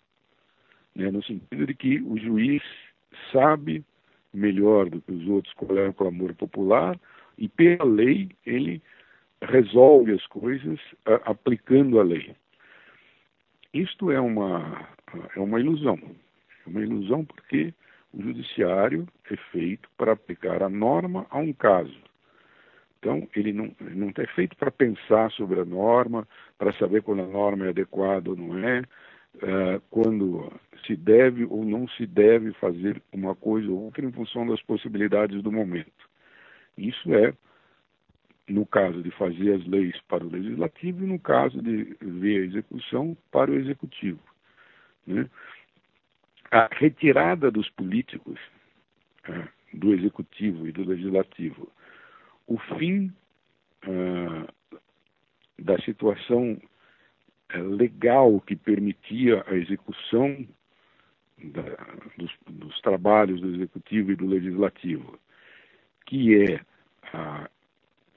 né? 0.95 1.11
no 1.11 1.23
sentido 1.23 1.67
de 1.67 1.75
que 1.75 2.01
o 2.01 2.17
juiz 2.19 2.63
sabe 3.33 3.85
melhor 4.33 4.89
do 4.89 5.01
que 5.01 5.13
os 5.13 5.29
outros 5.29 5.53
qual 5.55 5.79
é 5.79 5.89
o 5.89 5.95
clamor 5.95 6.35
popular 6.35 6.99
e 7.37 7.49
pela 7.49 7.85
lei 7.85 8.31
ele 8.47 8.83
resolve 9.43 10.13
as 10.13 10.27
coisas 10.27 10.79
a, 11.05 11.31
aplicando 11.31 12.01
a 12.01 12.03
lei. 12.03 12.35
Isto 13.73 14.11
é 14.11 14.21
uma 14.21 14.89
é 15.37 15.41
uma 15.41 15.61
ilusão, 15.61 15.99
é 16.67 16.69
uma 16.69 16.81
ilusão 16.81 17.25
porque 17.25 17.73
o 18.13 18.23
judiciário 18.23 19.07
é 19.31 19.37
feito 19.53 19.89
para 19.97 20.13
aplicar 20.13 20.63
a 20.63 20.69
norma 20.69 21.27
a 21.31 21.39
um 21.39 21.53
caso. 21.53 22.08
Então, 22.99 23.29
ele 23.35 23.53
não, 23.53 23.71
não 23.81 24.13
é 24.17 24.27
feito 24.35 24.57
para 24.57 24.71
pensar 24.71 25.31
sobre 25.33 25.61
a 25.61 25.65
norma, 25.65 26.27
para 26.59 26.73
saber 26.75 27.03
quando 27.03 27.23
a 27.23 27.27
norma 27.27 27.67
é 27.67 27.69
adequada 27.69 28.31
ou 28.31 28.37
não 28.37 28.59
é, 28.59 28.81
uh, 28.81 29.81
quando 29.89 30.53
se 30.85 30.97
deve 30.97 31.45
ou 31.45 31.65
não 31.65 31.87
se 31.89 32.07
deve 32.07 32.53
fazer 32.55 33.01
uma 33.13 33.37
coisa 33.37 33.71
ou 33.71 33.85
outra 33.85 34.05
em 34.05 34.11
função 34.11 34.47
das 34.47 34.61
possibilidades 34.63 35.43
do 35.43 35.53
momento. 35.53 36.09
Isso 36.77 37.13
é 37.15 37.33
no 38.49 38.67
caso 38.67 39.03
de 39.03 39.11
fazer 39.13 39.55
as 39.55 39.67
leis 39.67 40.01
para 40.09 40.25
o 40.25 40.31
legislativo 40.31 41.05
e 41.05 41.07
no 41.07 41.19
caso 41.19 41.61
de 41.63 41.97
ver 42.01 42.41
a 42.41 42.47
execução 42.47 43.17
para 43.31 43.51
o 43.51 43.55
executivo. 43.55 44.21
Né? 45.07 45.29
A 46.51 46.69
retirada 46.73 47.51
dos 47.51 47.69
políticos 47.71 48.41
uh, 49.29 49.49
do 49.73 49.95
executivo 49.95 50.67
e 50.67 50.73
do 50.73 50.83
legislativo 50.83 51.71
o 52.49 52.59
fim 52.79 53.13
uh, 53.87 54.49
da 55.59 55.79
situação 55.83 56.59
uh, 57.55 57.63
legal 57.63 58.41
que 58.41 58.57
permitia 58.57 59.45
a 59.47 59.55
execução 59.55 60.49
da, 61.45 61.63
dos, 62.17 62.33
dos, 62.49 62.81
trabalhos 62.81 63.41
do 63.41 63.55
executivo 63.55 64.11
e 64.11 64.17
do 64.17 64.27
legislativo, 64.27 65.19
que 66.07 66.43
é 66.43 66.61
a 67.13 67.49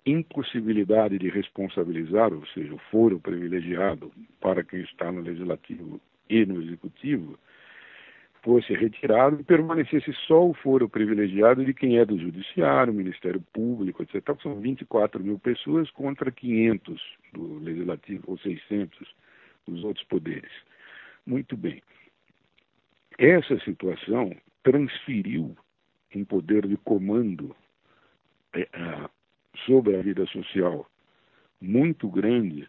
impossibilidade 0.06 1.20
de 1.20 1.30
responsabilizar, 1.30 2.34
ou 2.34 2.46
seja, 2.48 2.74
o 2.74 2.80
foro 2.90 3.20
privilegiado 3.20 4.12
para 4.40 4.64
quem 4.64 4.82
está 4.82 5.12
no 5.12 5.22
legislativo 5.22 6.02
e 6.28 6.46
no 6.46 6.62
executivo, 6.64 7.38
fosse 8.42 8.74
retirado 8.74 9.40
e 9.40 9.44
permanecesse 9.44 10.12
só 10.28 10.48
o 10.48 10.54
foro 10.54 10.90
privilegiado 10.90 11.64
de 11.64 11.74
quem 11.74 11.98
é 11.98 12.06
do 12.06 12.18
Judiciário, 12.18 12.94
Ministério 12.94 13.42
Público, 13.54 14.02
etc. 14.02 14.16
Então, 14.16 14.40
são 14.40 14.60
24 14.60 15.24
mil 15.24 15.38
pessoas 15.38 15.90
contra 15.92 16.32
500 16.32 17.02
do 17.34 17.60
Legislativo, 17.60 18.24
ou 18.28 18.38
600 18.40 19.16
dos 19.68 19.84
outros 19.84 20.06
poderes. 20.06 20.52
Muito 21.26 21.56
bem. 21.56 21.82
Essa 23.18 23.60
situação 23.60 24.36
transferiu 24.64 25.56
um 26.16 26.26
poder 26.26 26.68
de 26.68 26.78
comando 26.78 27.56
é, 28.54 28.68
sobre 29.66 29.96
a 29.96 30.02
vida 30.02 30.26
social 30.28 30.90
muito 31.62 32.10
grande 32.10 32.68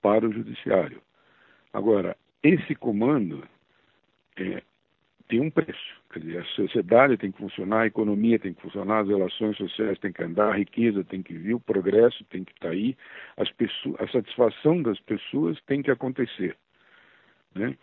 para 0.00 0.26
o 0.26 0.32
Judiciário. 0.32 1.02
Agora, 1.72 2.16
esse 2.42 2.74
comando 2.74 3.46
é, 4.36 4.62
tem 5.30 5.40
um 5.40 5.48
preço. 5.48 6.00
Quer 6.12 6.18
dizer, 6.18 6.38
a 6.38 6.44
sociedade 6.44 7.16
tem 7.16 7.30
que 7.30 7.38
funcionar, 7.38 7.82
a 7.82 7.86
economia 7.86 8.38
tem 8.38 8.52
que 8.52 8.60
funcionar, 8.60 9.00
as 9.00 9.08
relações 9.08 9.56
sociais 9.56 9.96
têm 10.00 10.12
que 10.12 10.24
andar, 10.24 10.50
a 10.50 10.56
riqueza 10.56 11.04
tem 11.04 11.22
que 11.22 11.32
vir, 11.32 11.54
o 11.54 11.60
progresso 11.60 12.24
tem 12.24 12.42
que 12.42 12.50
estar 12.50 12.68
tá 12.68 12.74
aí, 12.74 12.96
pessoas, 13.56 13.94
a 14.00 14.08
satisfação 14.08 14.82
das 14.82 14.98
pessoas 14.98 15.56
tem 15.66 15.82
que 15.82 15.90
acontecer. 15.90 16.56
Né? 17.54 17.76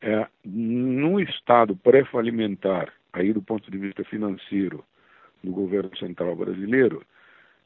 É, 0.00 0.26
num 0.44 1.18
estado 1.18 1.74
pré-falimentar, 1.74 2.92
aí 3.12 3.32
do 3.32 3.42
ponto 3.42 3.68
de 3.68 3.76
vista 3.76 4.04
financeiro, 4.04 4.84
do 5.42 5.50
governo 5.50 5.94
central 5.96 6.36
brasileiro, 6.36 7.04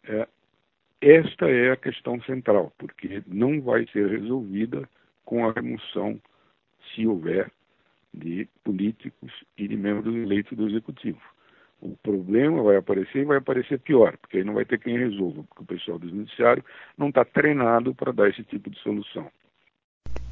é, 0.05 0.27
esta 1.03 1.49
é 1.51 1.71
a 1.71 1.77
questão 1.77 2.21
central, 2.23 2.73
porque 2.79 3.23
não 3.27 3.61
vai 3.61 3.87
ser 3.93 4.09
resolvida 4.09 4.88
com 5.25 5.47
a 5.47 5.53
remoção, 5.53 6.19
se 6.95 7.07
houver, 7.07 7.53
de 8.12 8.49
políticos 8.64 9.33
e 9.57 9.68
de 9.68 9.77
membros 9.77 10.14
eleitos 10.14 10.57
do 10.57 10.68
executivo. 10.68 11.21
O 11.81 11.97
problema 11.97 12.62
vai 12.62 12.77
aparecer 12.77 13.18
e 13.18 13.25
vai 13.25 13.38
aparecer 13.38 13.79
pior, 13.79 14.16
porque 14.16 14.38
aí 14.38 14.44
não 14.44 14.55
vai 14.55 14.64
ter 14.64 14.81
quem 14.81 14.99
resolva, 14.99 15.44
porque 15.44 15.62
o 15.62 15.66
pessoal 15.66 15.99
do 15.99 16.09
judiciário 16.09 16.64
não 16.97 17.09
está 17.09 17.25
treinado 17.25 17.94
para 17.94 18.12
dar 18.12 18.29
esse 18.29 18.42
tipo 18.42 18.68
de 18.68 18.79
solução. 18.81 19.31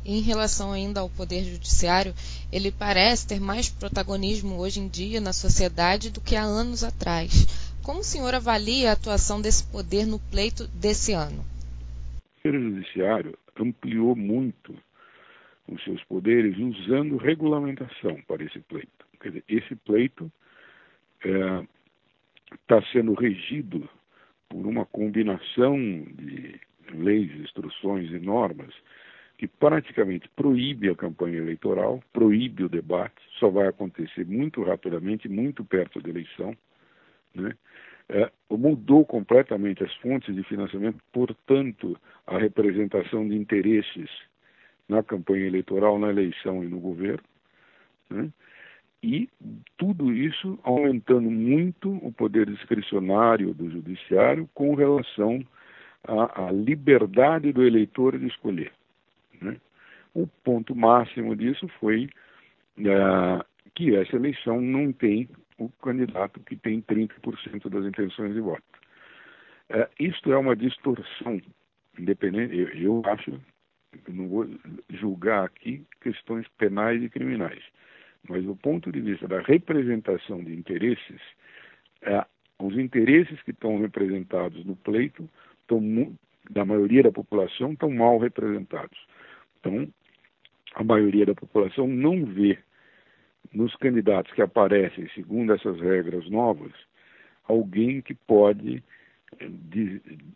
Em 0.04 0.20
relação 0.20 0.72
ainda 0.72 1.00
ao 1.00 1.10
poder 1.10 1.42
judiciário, 1.44 2.14
ele 2.52 2.70
parece 2.70 3.26
ter 3.26 3.40
mais 3.40 3.68
protagonismo 3.68 4.56
hoje 4.56 4.80
em 4.80 4.88
dia 4.88 5.20
na 5.20 5.32
sociedade 5.32 6.10
do 6.10 6.20
que 6.20 6.36
há 6.36 6.42
anos 6.42 6.84
atrás. 6.84 7.46
Como 7.82 8.00
o 8.00 8.04
senhor 8.04 8.34
avalia 8.34 8.90
a 8.90 8.92
atuação 8.92 9.40
desse 9.40 9.64
poder 9.70 10.06
no 10.06 10.18
pleito 10.18 10.66
desse 10.68 11.12
ano? 11.12 11.44
O 12.38 12.42
poder 12.42 12.60
judiciário 12.60 13.38
ampliou 13.58 14.14
muito 14.14 14.74
os 15.68 15.82
seus 15.84 16.02
poderes 16.04 16.56
usando 16.58 17.16
regulamentação 17.16 18.20
para 18.26 18.44
esse 18.44 18.60
pleito. 18.60 19.06
Quer 19.20 19.28
dizer, 19.28 19.44
esse 19.48 19.74
pleito 19.76 20.30
está 21.22 22.76
é, 22.76 22.92
sendo 22.92 23.14
regido 23.14 23.88
por 24.48 24.66
uma 24.66 24.86
combinação 24.86 25.76
de 25.76 26.60
leis, 26.92 27.32
instruções 27.40 28.10
e 28.10 28.18
normas 28.18 28.72
que 29.38 29.46
praticamente 29.46 30.28
proíbe 30.34 30.88
a 30.88 30.94
campanha 30.94 31.38
eleitoral, 31.38 32.02
proíbe 32.12 32.64
o 32.64 32.68
debate, 32.68 33.20
só 33.38 33.50
vai 33.50 33.66
acontecer 33.66 34.24
muito 34.24 34.62
rapidamente, 34.62 35.28
muito 35.28 35.62
perto 35.64 36.00
da 36.00 36.08
eleição. 36.08 36.56
Né? 37.34 37.54
É, 38.08 38.30
mudou 38.48 39.04
completamente 39.04 39.82
as 39.82 39.92
fontes 39.96 40.34
de 40.34 40.42
financiamento, 40.44 40.98
portanto, 41.12 41.98
a 42.26 42.38
representação 42.38 43.28
de 43.28 43.34
interesses 43.34 44.08
na 44.88 45.02
campanha 45.02 45.46
eleitoral, 45.46 45.98
na 45.98 46.08
eleição 46.08 46.62
e 46.62 46.68
no 46.68 46.78
governo. 46.78 47.22
Né? 48.10 48.30
E 49.02 49.28
tudo 49.76 50.12
isso 50.12 50.58
aumentando 50.62 51.30
muito 51.30 51.90
o 52.04 52.12
poder 52.12 52.46
discricionário 52.46 53.52
do 53.54 53.70
judiciário 53.70 54.48
com 54.54 54.74
relação 54.74 55.44
à, 56.04 56.46
à 56.46 56.52
liberdade 56.52 57.52
do 57.52 57.62
eleitor 57.62 58.18
de 58.18 58.26
escolher. 58.26 58.72
Né? 59.40 59.56
O 60.14 60.26
ponto 60.26 60.74
máximo 60.74 61.36
disso 61.36 61.68
foi 61.80 62.08
uh, 62.78 63.44
que 63.74 63.94
essa 63.94 64.16
eleição 64.16 64.60
não 64.60 64.92
tem 64.92 65.28
o 65.58 65.68
candidato 65.68 66.40
que 66.40 66.56
tem 66.56 66.80
30% 66.82 67.68
das 67.68 67.84
intenções 67.84 68.34
de 68.34 68.40
voto. 68.40 68.62
Uh, 69.70 69.88
isto 69.98 70.32
é 70.32 70.38
uma 70.38 70.56
distorção, 70.56 71.40
independente, 71.98 72.56
eu, 72.56 72.68
eu 72.68 73.02
acho 73.06 73.38
não 74.08 74.28
vou 74.28 74.46
julgar 74.90 75.44
aqui 75.44 75.84
questões 76.00 76.46
penais 76.58 77.02
e 77.02 77.08
criminais, 77.08 77.62
mas 78.28 78.44
do 78.44 78.56
ponto 78.56 78.90
de 78.90 79.00
vista 79.00 79.26
da 79.28 79.40
representação 79.40 80.42
de 80.42 80.54
interesses, 80.54 81.20
é, 82.02 82.24
os 82.58 82.76
interesses 82.76 83.40
que 83.42 83.50
estão 83.50 83.78
representados 83.80 84.64
no 84.64 84.76
pleito 84.76 85.28
estão, 85.60 85.80
da 86.50 86.64
maioria 86.64 87.02
da 87.02 87.12
população 87.12 87.72
estão 87.72 87.90
mal 87.90 88.18
representados. 88.18 88.98
Então, 89.60 89.88
a 90.74 90.84
maioria 90.84 91.26
da 91.26 91.34
população 91.34 91.86
não 91.86 92.24
vê 92.24 92.58
nos 93.52 93.74
candidatos 93.76 94.32
que 94.32 94.42
aparecem 94.42 95.08
segundo 95.14 95.52
essas 95.52 95.80
regras 95.80 96.28
novas 96.28 96.72
alguém 97.48 98.02
que 98.02 98.14
pode 98.14 98.82
eh, 99.40 99.50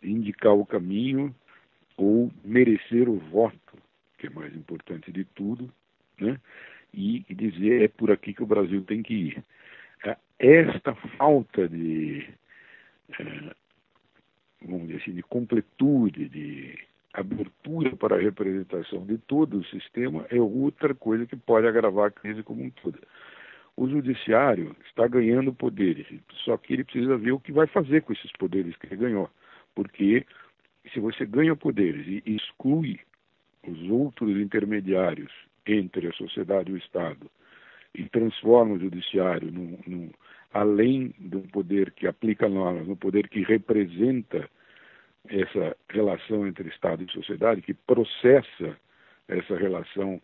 indicar 0.03 0.53
o 0.53 0.65
caminho 0.65 1.35
ou 1.97 2.31
merecer 2.43 3.09
o 3.09 3.17
voto, 3.17 3.77
que 4.17 4.27
é 4.27 4.29
mais 4.29 4.55
importante 4.55 5.11
de 5.11 5.23
tudo, 5.25 5.71
né? 6.19 6.39
e, 6.93 7.25
e 7.29 7.35
dizer 7.35 7.83
é 7.83 7.87
por 7.87 8.11
aqui 8.11 8.33
que 8.33 8.43
o 8.43 8.47
Brasil 8.47 8.83
tem 8.83 9.01
que 9.01 9.13
ir. 9.13 9.43
É, 10.05 10.17
esta 10.39 10.95
falta 11.17 11.67
de, 11.67 12.27
é, 13.19 13.55
vamos 14.61 14.87
dizer 14.87 15.01
assim, 15.01 15.13
de 15.13 15.23
completude, 15.23 16.27
de 16.27 16.77
abertura 17.13 17.95
para 17.95 18.15
a 18.15 18.19
representação 18.19 19.05
de 19.05 19.17
todo 19.17 19.59
o 19.59 19.65
sistema 19.65 20.25
é 20.29 20.39
outra 20.39 20.95
coisa 20.95 21.25
que 21.25 21.35
pode 21.35 21.67
agravar 21.67 22.07
a 22.07 22.11
crise 22.11 22.41
como 22.43 22.63
um 22.63 22.69
todo. 22.69 22.99
O 23.75 23.87
judiciário 23.87 24.75
está 24.85 25.07
ganhando 25.07 25.53
poderes, 25.53 26.05
só 26.45 26.57
que 26.57 26.73
ele 26.73 26.83
precisa 26.83 27.17
ver 27.17 27.31
o 27.31 27.39
que 27.39 27.51
vai 27.51 27.67
fazer 27.67 28.01
com 28.01 28.13
esses 28.13 28.31
poderes 28.33 28.75
que 28.77 28.87
ele 28.87 28.97
ganhou, 28.97 29.29
porque 29.73 30.25
se 30.93 30.99
você 30.99 31.25
ganha 31.25 31.55
poderes 31.55 32.05
e 32.07 32.23
exclui 32.25 32.99
os 33.67 33.89
outros 33.89 34.35
intermediários 34.37 35.31
entre 35.65 36.07
a 36.07 36.13
sociedade 36.13 36.71
e 36.71 36.73
o 36.73 36.77
Estado 36.77 37.29
e 37.93 38.07
transforma 38.09 38.73
o 38.75 38.79
judiciário 38.79 39.51
num, 39.51 39.77
num 39.85 40.11
além 40.53 41.13
do 41.19 41.41
poder 41.41 41.91
que 41.91 42.07
aplica 42.07 42.49
normas, 42.49 42.87
no 42.87 42.95
poder 42.95 43.27
que 43.27 43.41
representa 43.41 44.49
essa 45.27 45.77
relação 45.89 46.47
entre 46.47 46.67
Estado 46.69 47.03
e 47.03 47.11
sociedade, 47.11 47.61
que 47.61 47.73
processa 47.73 48.77
essa 49.27 49.55
relação, 49.55 50.21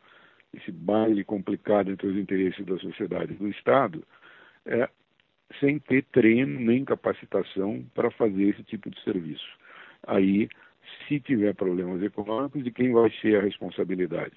esse 0.54 0.72
baile 0.72 1.24
complicado 1.24 1.92
entre 1.92 2.08
os 2.08 2.18
interesses 2.18 2.66
da 2.66 2.78
sociedade 2.80 3.34
e 3.34 3.38
do 3.38 3.48
Estado, 3.48 4.04
é, 4.66 4.90
sem 5.60 5.80
ter 5.80 6.04
treino 6.06 6.60
nem 6.60 6.84
capacitação 6.84 7.86
para 7.94 8.12
fazer 8.12 8.50
esse 8.50 8.64
tipo 8.64 8.90
de 8.90 9.02
serviço. 9.04 9.48
Aí, 10.06 10.50
se 11.08 11.20
tiver 11.20 11.54
problemas 11.56 12.02
econômicos, 12.02 12.64
de 12.64 12.72
quem 12.72 12.92
vai 12.92 13.12
ser 13.22 13.38
a 13.38 13.44
responsabilidade? 13.44 14.36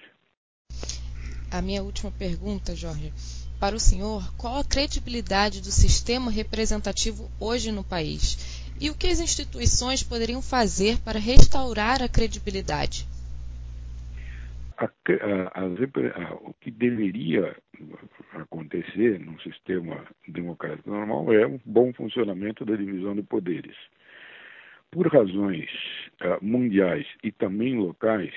A 1.51 1.61
minha 1.61 1.83
última 1.83 2.11
pergunta, 2.11 2.75
Jorge. 2.75 3.11
Para 3.59 3.75
o 3.75 3.79
senhor, 3.79 4.23
qual 4.37 4.57
a 4.57 4.63
credibilidade 4.63 5.61
do 5.61 5.69
sistema 5.69 6.31
representativo 6.31 7.29
hoje 7.39 7.71
no 7.71 7.83
país? 7.83 8.71
E 8.79 8.89
o 8.89 8.95
que 8.95 9.07
as 9.07 9.19
instituições 9.19 10.01
poderiam 10.01 10.41
fazer 10.41 10.97
para 11.03 11.19
restaurar 11.19 12.01
a 12.01 12.09
credibilidade? 12.09 13.05
A, 14.77 14.85
a, 14.85 15.61
a, 15.61 16.33
o 16.41 16.55
que 16.59 16.71
deveria 16.71 17.55
acontecer 18.33 19.19
num 19.19 19.37
sistema 19.41 20.03
democrático 20.27 20.89
normal 20.89 21.31
é 21.31 21.45
um 21.45 21.59
bom 21.63 21.93
funcionamento 21.93 22.65
da 22.65 22.75
divisão 22.75 23.13
de 23.13 23.21
poderes. 23.21 23.75
Por 24.91 25.07
razões 25.07 25.69
uh, 26.21 26.43
mundiais 26.45 27.07
e 27.23 27.31
também 27.31 27.77
locais, 27.77 28.33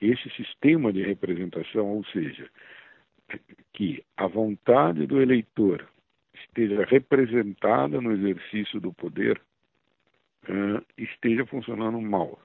esse 0.00 0.28
sistema 0.30 0.92
de 0.92 1.02
representação, 1.02 1.86
ou 1.86 2.04
seja, 2.06 2.48
que 3.72 4.02
a 4.16 4.26
vontade 4.26 5.06
do 5.06 5.20
eleitor 5.20 5.86
esteja 6.34 6.84
representada 6.84 8.00
no 8.00 8.12
exercício 8.12 8.80
do 8.80 8.92
poder, 8.92 9.40
uh, 10.48 10.84
esteja 10.96 11.44
funcionando 11.46 12.00
mal. 12.00 12.40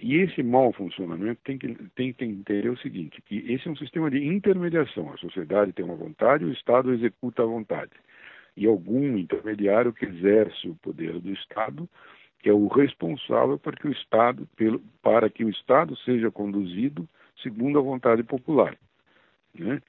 E 0.00 0.16
esse 0.16 0.42
mau 0.42 0.72
funcionamento 0.72 1.40
tem 1.42 1.58
que, 1.58 1.74
tem 1.96 2.12
que 2.12 2.24
entender 2.24 2.70
o 2.70 2.78
seguinte, 2.78 3.20
que 3.22 3.38
esse 3.52 3.66
é 3.66 3.70
um 3.70 3.76
sistema 3.76 4.08
de 4.08 4.24
intermediação. 4.24 5.12
A 5.12 5.16
sociedade 5.16 5.72
tem 5.72 5.84
uma 5.84 5.96
vontade, 5.96 6.44
o 6.44 6.52
Estado 6.52 6.94
executa 6.94 7.42
a 7.42 7.46
vontade. 7.46 7.90
E 8.56 8.66
algum 8.66 9.18
intermediário 9.18 9.92
que 9.92 10.04
exerce 10.04 10.68
o 10.68 10.76
poder 10.76 11.18
do 11.18 11.32
Estado, 11.32 11.88
que 12.40 12.48
é 12.48 12.52
o 12.52 12.68
responsável 12.68 13.58
para 13.58 13.76
que 13.76 13.88
o 13.88 13.92
Estado, 13.92 14.46
pelo, 14.56 14.80
para 15.02 15.28
que 15.28 15.44
o 15.44 15.50
Estado 15.50 15.96
seja 15.98 16.30
conduzido 16.30 17.08
segundo 17.42 17.78
a 17.78 17.82
vontade 17.82 18.22
popular. 18.22 18.76
Né? 19.54 19.80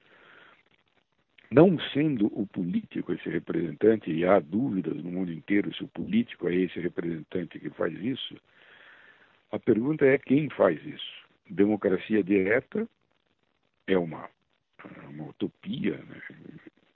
Não 1.50 1.78
sendo 1.92 2.26
o 2.26 2.46
político 2.46 3.12
esse 3.12 3.28
representante, 3.28 4.10
e 4.10 4.24
há 4.24 4.38
dúvidas 4.38 4.96
no 4.96 5.10
mundo 5.10 5.32
inteiro 5.32 5.74
se 5.74 5.82
o 5.82 5.88
político 5.88 6.48
é 6.48 6.54
esse 6.54 6.78
representante 6.78 7.58
que 7.58 7.70
faz 7.70 7.92
isso, 8.00 8.36
a 9.50 9.58
pergunta 9.58 10.04
é 10.04 10.16
quem 10.18 10.48
faz 10.50 10.84
isso. 10.84 11.20
Democracia 11.48 12.22
direta 12.22 12.88
é 13.86 13.98
uma, 13.98 14.28
uma 15.08 15.30
utopia 15.30 15.96
né, 15.96 16.20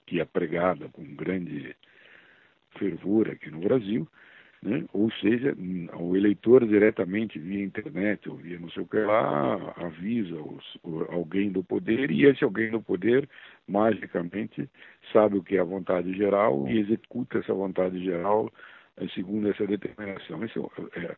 que 0.05 0.21
é 0.21 0.25
pregada 0.25 0.87
com 0.89 1.03
grande 1.15 1.75
fervor 2.77 3.29
aqui 3.29 3.51
no 3.51 3.59
Brasil, 3.59 4.07
né? 4.65 4.83
ou 4.93 5.11
seja, 5.11 5.55
o 5.93 6.15
eleitor 6.17 6.65
diretamente 6.65 7.37
via 7.37 7.63
internet 7.63 8.27
ou 8.27 8.35
via 8.35 8.57
não 8.59 8.69
sei 8.71 8.81
o 8.81 8.87
que 8.87 8.97
lá 8.97 9.73
avisa 9.77 10.35
os, 10.35 10.77
alguém 11.09 11.51
do 11.51 11.63
poder 11.63 12.09
e 12.09 12.25
esse 12.25 12.43
alguém 12.43 12.71
do 12.71 12.81
poder 12.81 13.29
magicamente 13.67 14.67
sabe 15.13 15.37
o 15.37 15.43
que 15.43 15.55
é 15.55 15.59
a 15.59 15.63
vontade 15.63 16.11
geral 16.17 16.67
e 16.67 16.79
executa 16.79 17.37
essa 17.37 17.53
vontade 17.53 18.03
geral 18.03 18.51
eh, 18.97 19.07
segundo 19.13 19.47
essa 19.49 19.67
determinação. 19.67 20.43
Esse 20.43 20.59
é, 20.99 21.15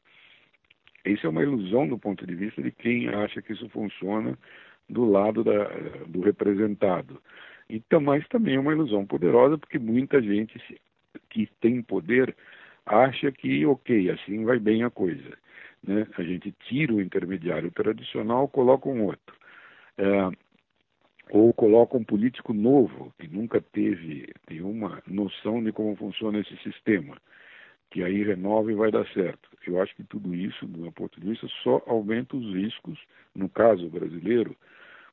isso 1.06 1.26
é 1.26 1.30
uma 1.30 1.44
ilusão 1.44 1.88
do 1.88 1.98
ponto 1.98 2.28
de 2.28 2.36
vista 2.36 2.62
de 2.62 2.72
quem 2.72 3.08
acha 3.08 3.42
que 3.42 3.54
isso 3.54 3.70
funciona 3.70 4.38
do 4.90 5.06
lado 5.06 5.42
da, 5.44 5.70
do 6.06 6.20
representado. 6.20 7.22
Então, 7.70 8.02
mas 8.02 8.28
também 8.28 8.56
é 8.56 8.60
uma 8.60 8.74
ilusão 8.74 9.06
poderosa, 9.06 9.58
porque 9.58 9.80
muita 9.80 10.22
gente 10.22 10.60
que 11.30 11.48
tem 11.62 11.82
poder 11.82 12.36
acha 12.88 13.32
que, 13.32 13.66
ok, 13.66 14.10
assim 14.12 14.44
vai 14.44 14.60
bem 14.60 14.84
a 14.84 14.90
coisa. 14.90 15.38
Né? 15.84 16.08
A 16.18 16.24
gente 16.24 16.52
tira 16.68 16.94
o 16.94 17.02
intermediário 17.02 17.72
tradicional, 17.72 18.48
coloca 18.48 18.90
um 18.90 19.06
outro. 19.06 19.36
É, 19.98 20.30
ou 21.30 21.54
coloca 21.54 21.98
um 21.98 22.04
político 22.04 22.54
novo, 22.54 23.14
que 23.20 23.28
nunca 23.28 23.62
teve 23.62 24.34
nenhuma 24.50 25.02
noção 25.06 25.64
de 25.64 25.72
como 25.72 25.96
funciona 25.96 26.40
esse 26.40 26.56
sistema 26.58 27.18
que 27.90 28.04
aí 28.04 28.24
renova 28.24 28.72
e 28.72 28.76
vai 28.76 28.92
dar 28.92 29.08
certo. 29.14 29.50
Eu 29.66 29.82
acho 29.82 29.96
que 29.96 30.04
tudo 30.04 30.34
isso, 30.34 30.66
do 30.66 30.80
meu 30.80 30.92
ponto 30.92 31.20
de 31.20 31.28
vista, 31.28 31.48
só 31.64 31.82
aumenta 31.86 32.36
os 32.36 32.54
riscos, 32.54 33.00
no 33.34 33.50
caso 33.50 33.90
brasileiro, 33.90 34.56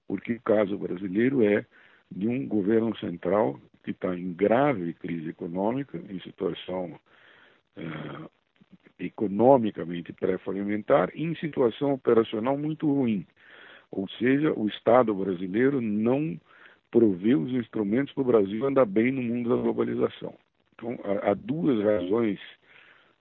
porque 0.07 0.35
o 0.35 0.41
caso 0.41 0.77
brasileiro 0.77 1.43
é 1.43 1.65
de 2.11 2.29
um 2.29 2.47
governo 2.47 2.97
central 2.99 3.61
que 3.83 3.91
está 3.91 4.15
em 4.17 4.33
grave 4.33 4.95
crise 4.95 5.31
econômica, 5.31 6.01
em 6.09 6.21
situação 6.21 6.99
uh, 7.77 8.31
economicamente 8.99 10.13
pré-falimentar, 10.13 11.11
em 11.15 11.35
situação 11.37 11.95
operacional 11.95 12.57
muito 12.57 12.93
ruim. 12.93 13.27
Ou 13.91 14.09
seja, 14.19 14.53
o 14.53 14.67
Estado 14.67 15.15
brasileiro 15.15 15.81
não 15.81 16.39
provê 16.91 17.35
os 17.35 17.51
instrumentos 17.53 18.13
para 18.15 18.23
o 18.23 18.27
Brasil 18.27 18.67
andar 18.67 18.87
bem 18.87 19.11
no 19.11 19.23
mundo 19.23 19.51
da 19.51 19.57
globalização. 19.57 20.35
Então, 20.75 20.99
há 21.23 21.35
duas 21.35 21.83
razões 21.85 22.39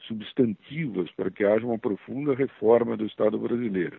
substantivas 0.08 1.10
para 1.12 1.32
que 1.32 1.44
haja 1.44 1.66
uma 1.66 1.80
profunda 1.80 2.36
reforma 2.36 2.98
do 2.98 3.06
Estado 3.06 3.38
brasileiro. 3.38 3.98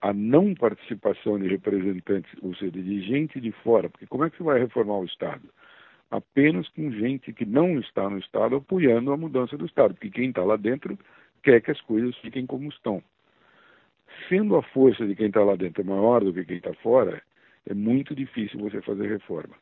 A 0.00 0.12
não 0.12 0.54
participação 0.54 1.38
de 1.38 1.48
representantes, 1.48 2.30
ou 2.42 2.54
seja, 2.54 2.70
de 2.70 3.00
gente 3.02 3.40
de 3.40 3.50
fora, 3.50 3.88
porque 3.88 4.06
como 4.06 4.24
é 4.24 4.30
que 4.30 4.36
você 4.36 4.44
vai 4.44 4.60
reformar 4.60 4.98
o 4.98 5.04
Estado? 5.04 5.42
Apenas 6.10 6.68
com 6.70 6.90
gente 6.90 7.32
que 7.32 7.44
não 7.44 7.78
está 7.78 8.08
no 8.08 8.18
Estado 8.18 8.56
apoiando 8.56 9.12
a 9.12 9.16
mudança 9.16 9.56
do 9.58 9.66
Estado, 9.66 9.94
porque 9.94 10.10
quem 10.10 10.30
está 10.30 10.42
lá 10.42 10.56
dentro 10.56 10.98
quer 11.42 11.60
que 11.60 11.70
as 11.70 11.80
coisas 11.82 12.16
fiquem 12.18 12.46
como 12.46 12.68
estão. 12.68 13.02
Sendo 14.28 14.56
a 14.56 14.62
força 14.62 15.06
de 15.06 15.14
quem 15.14 15.26
está 15.26 15.44
lá 15.44 15.54
dentro 15.54 15.84
maior 15.84 16.24
do 16.24 16.32
que 16.32 16.44
quem 16.44 16.56
está 16.56 16.72
fora, 16.74 17.22
é 17.66 17.74
muito 17.74 18.14
difícil 18.14 18.58
você 18.58 18.80
fazer 18.80 19.08
reforma. 19.08 19.54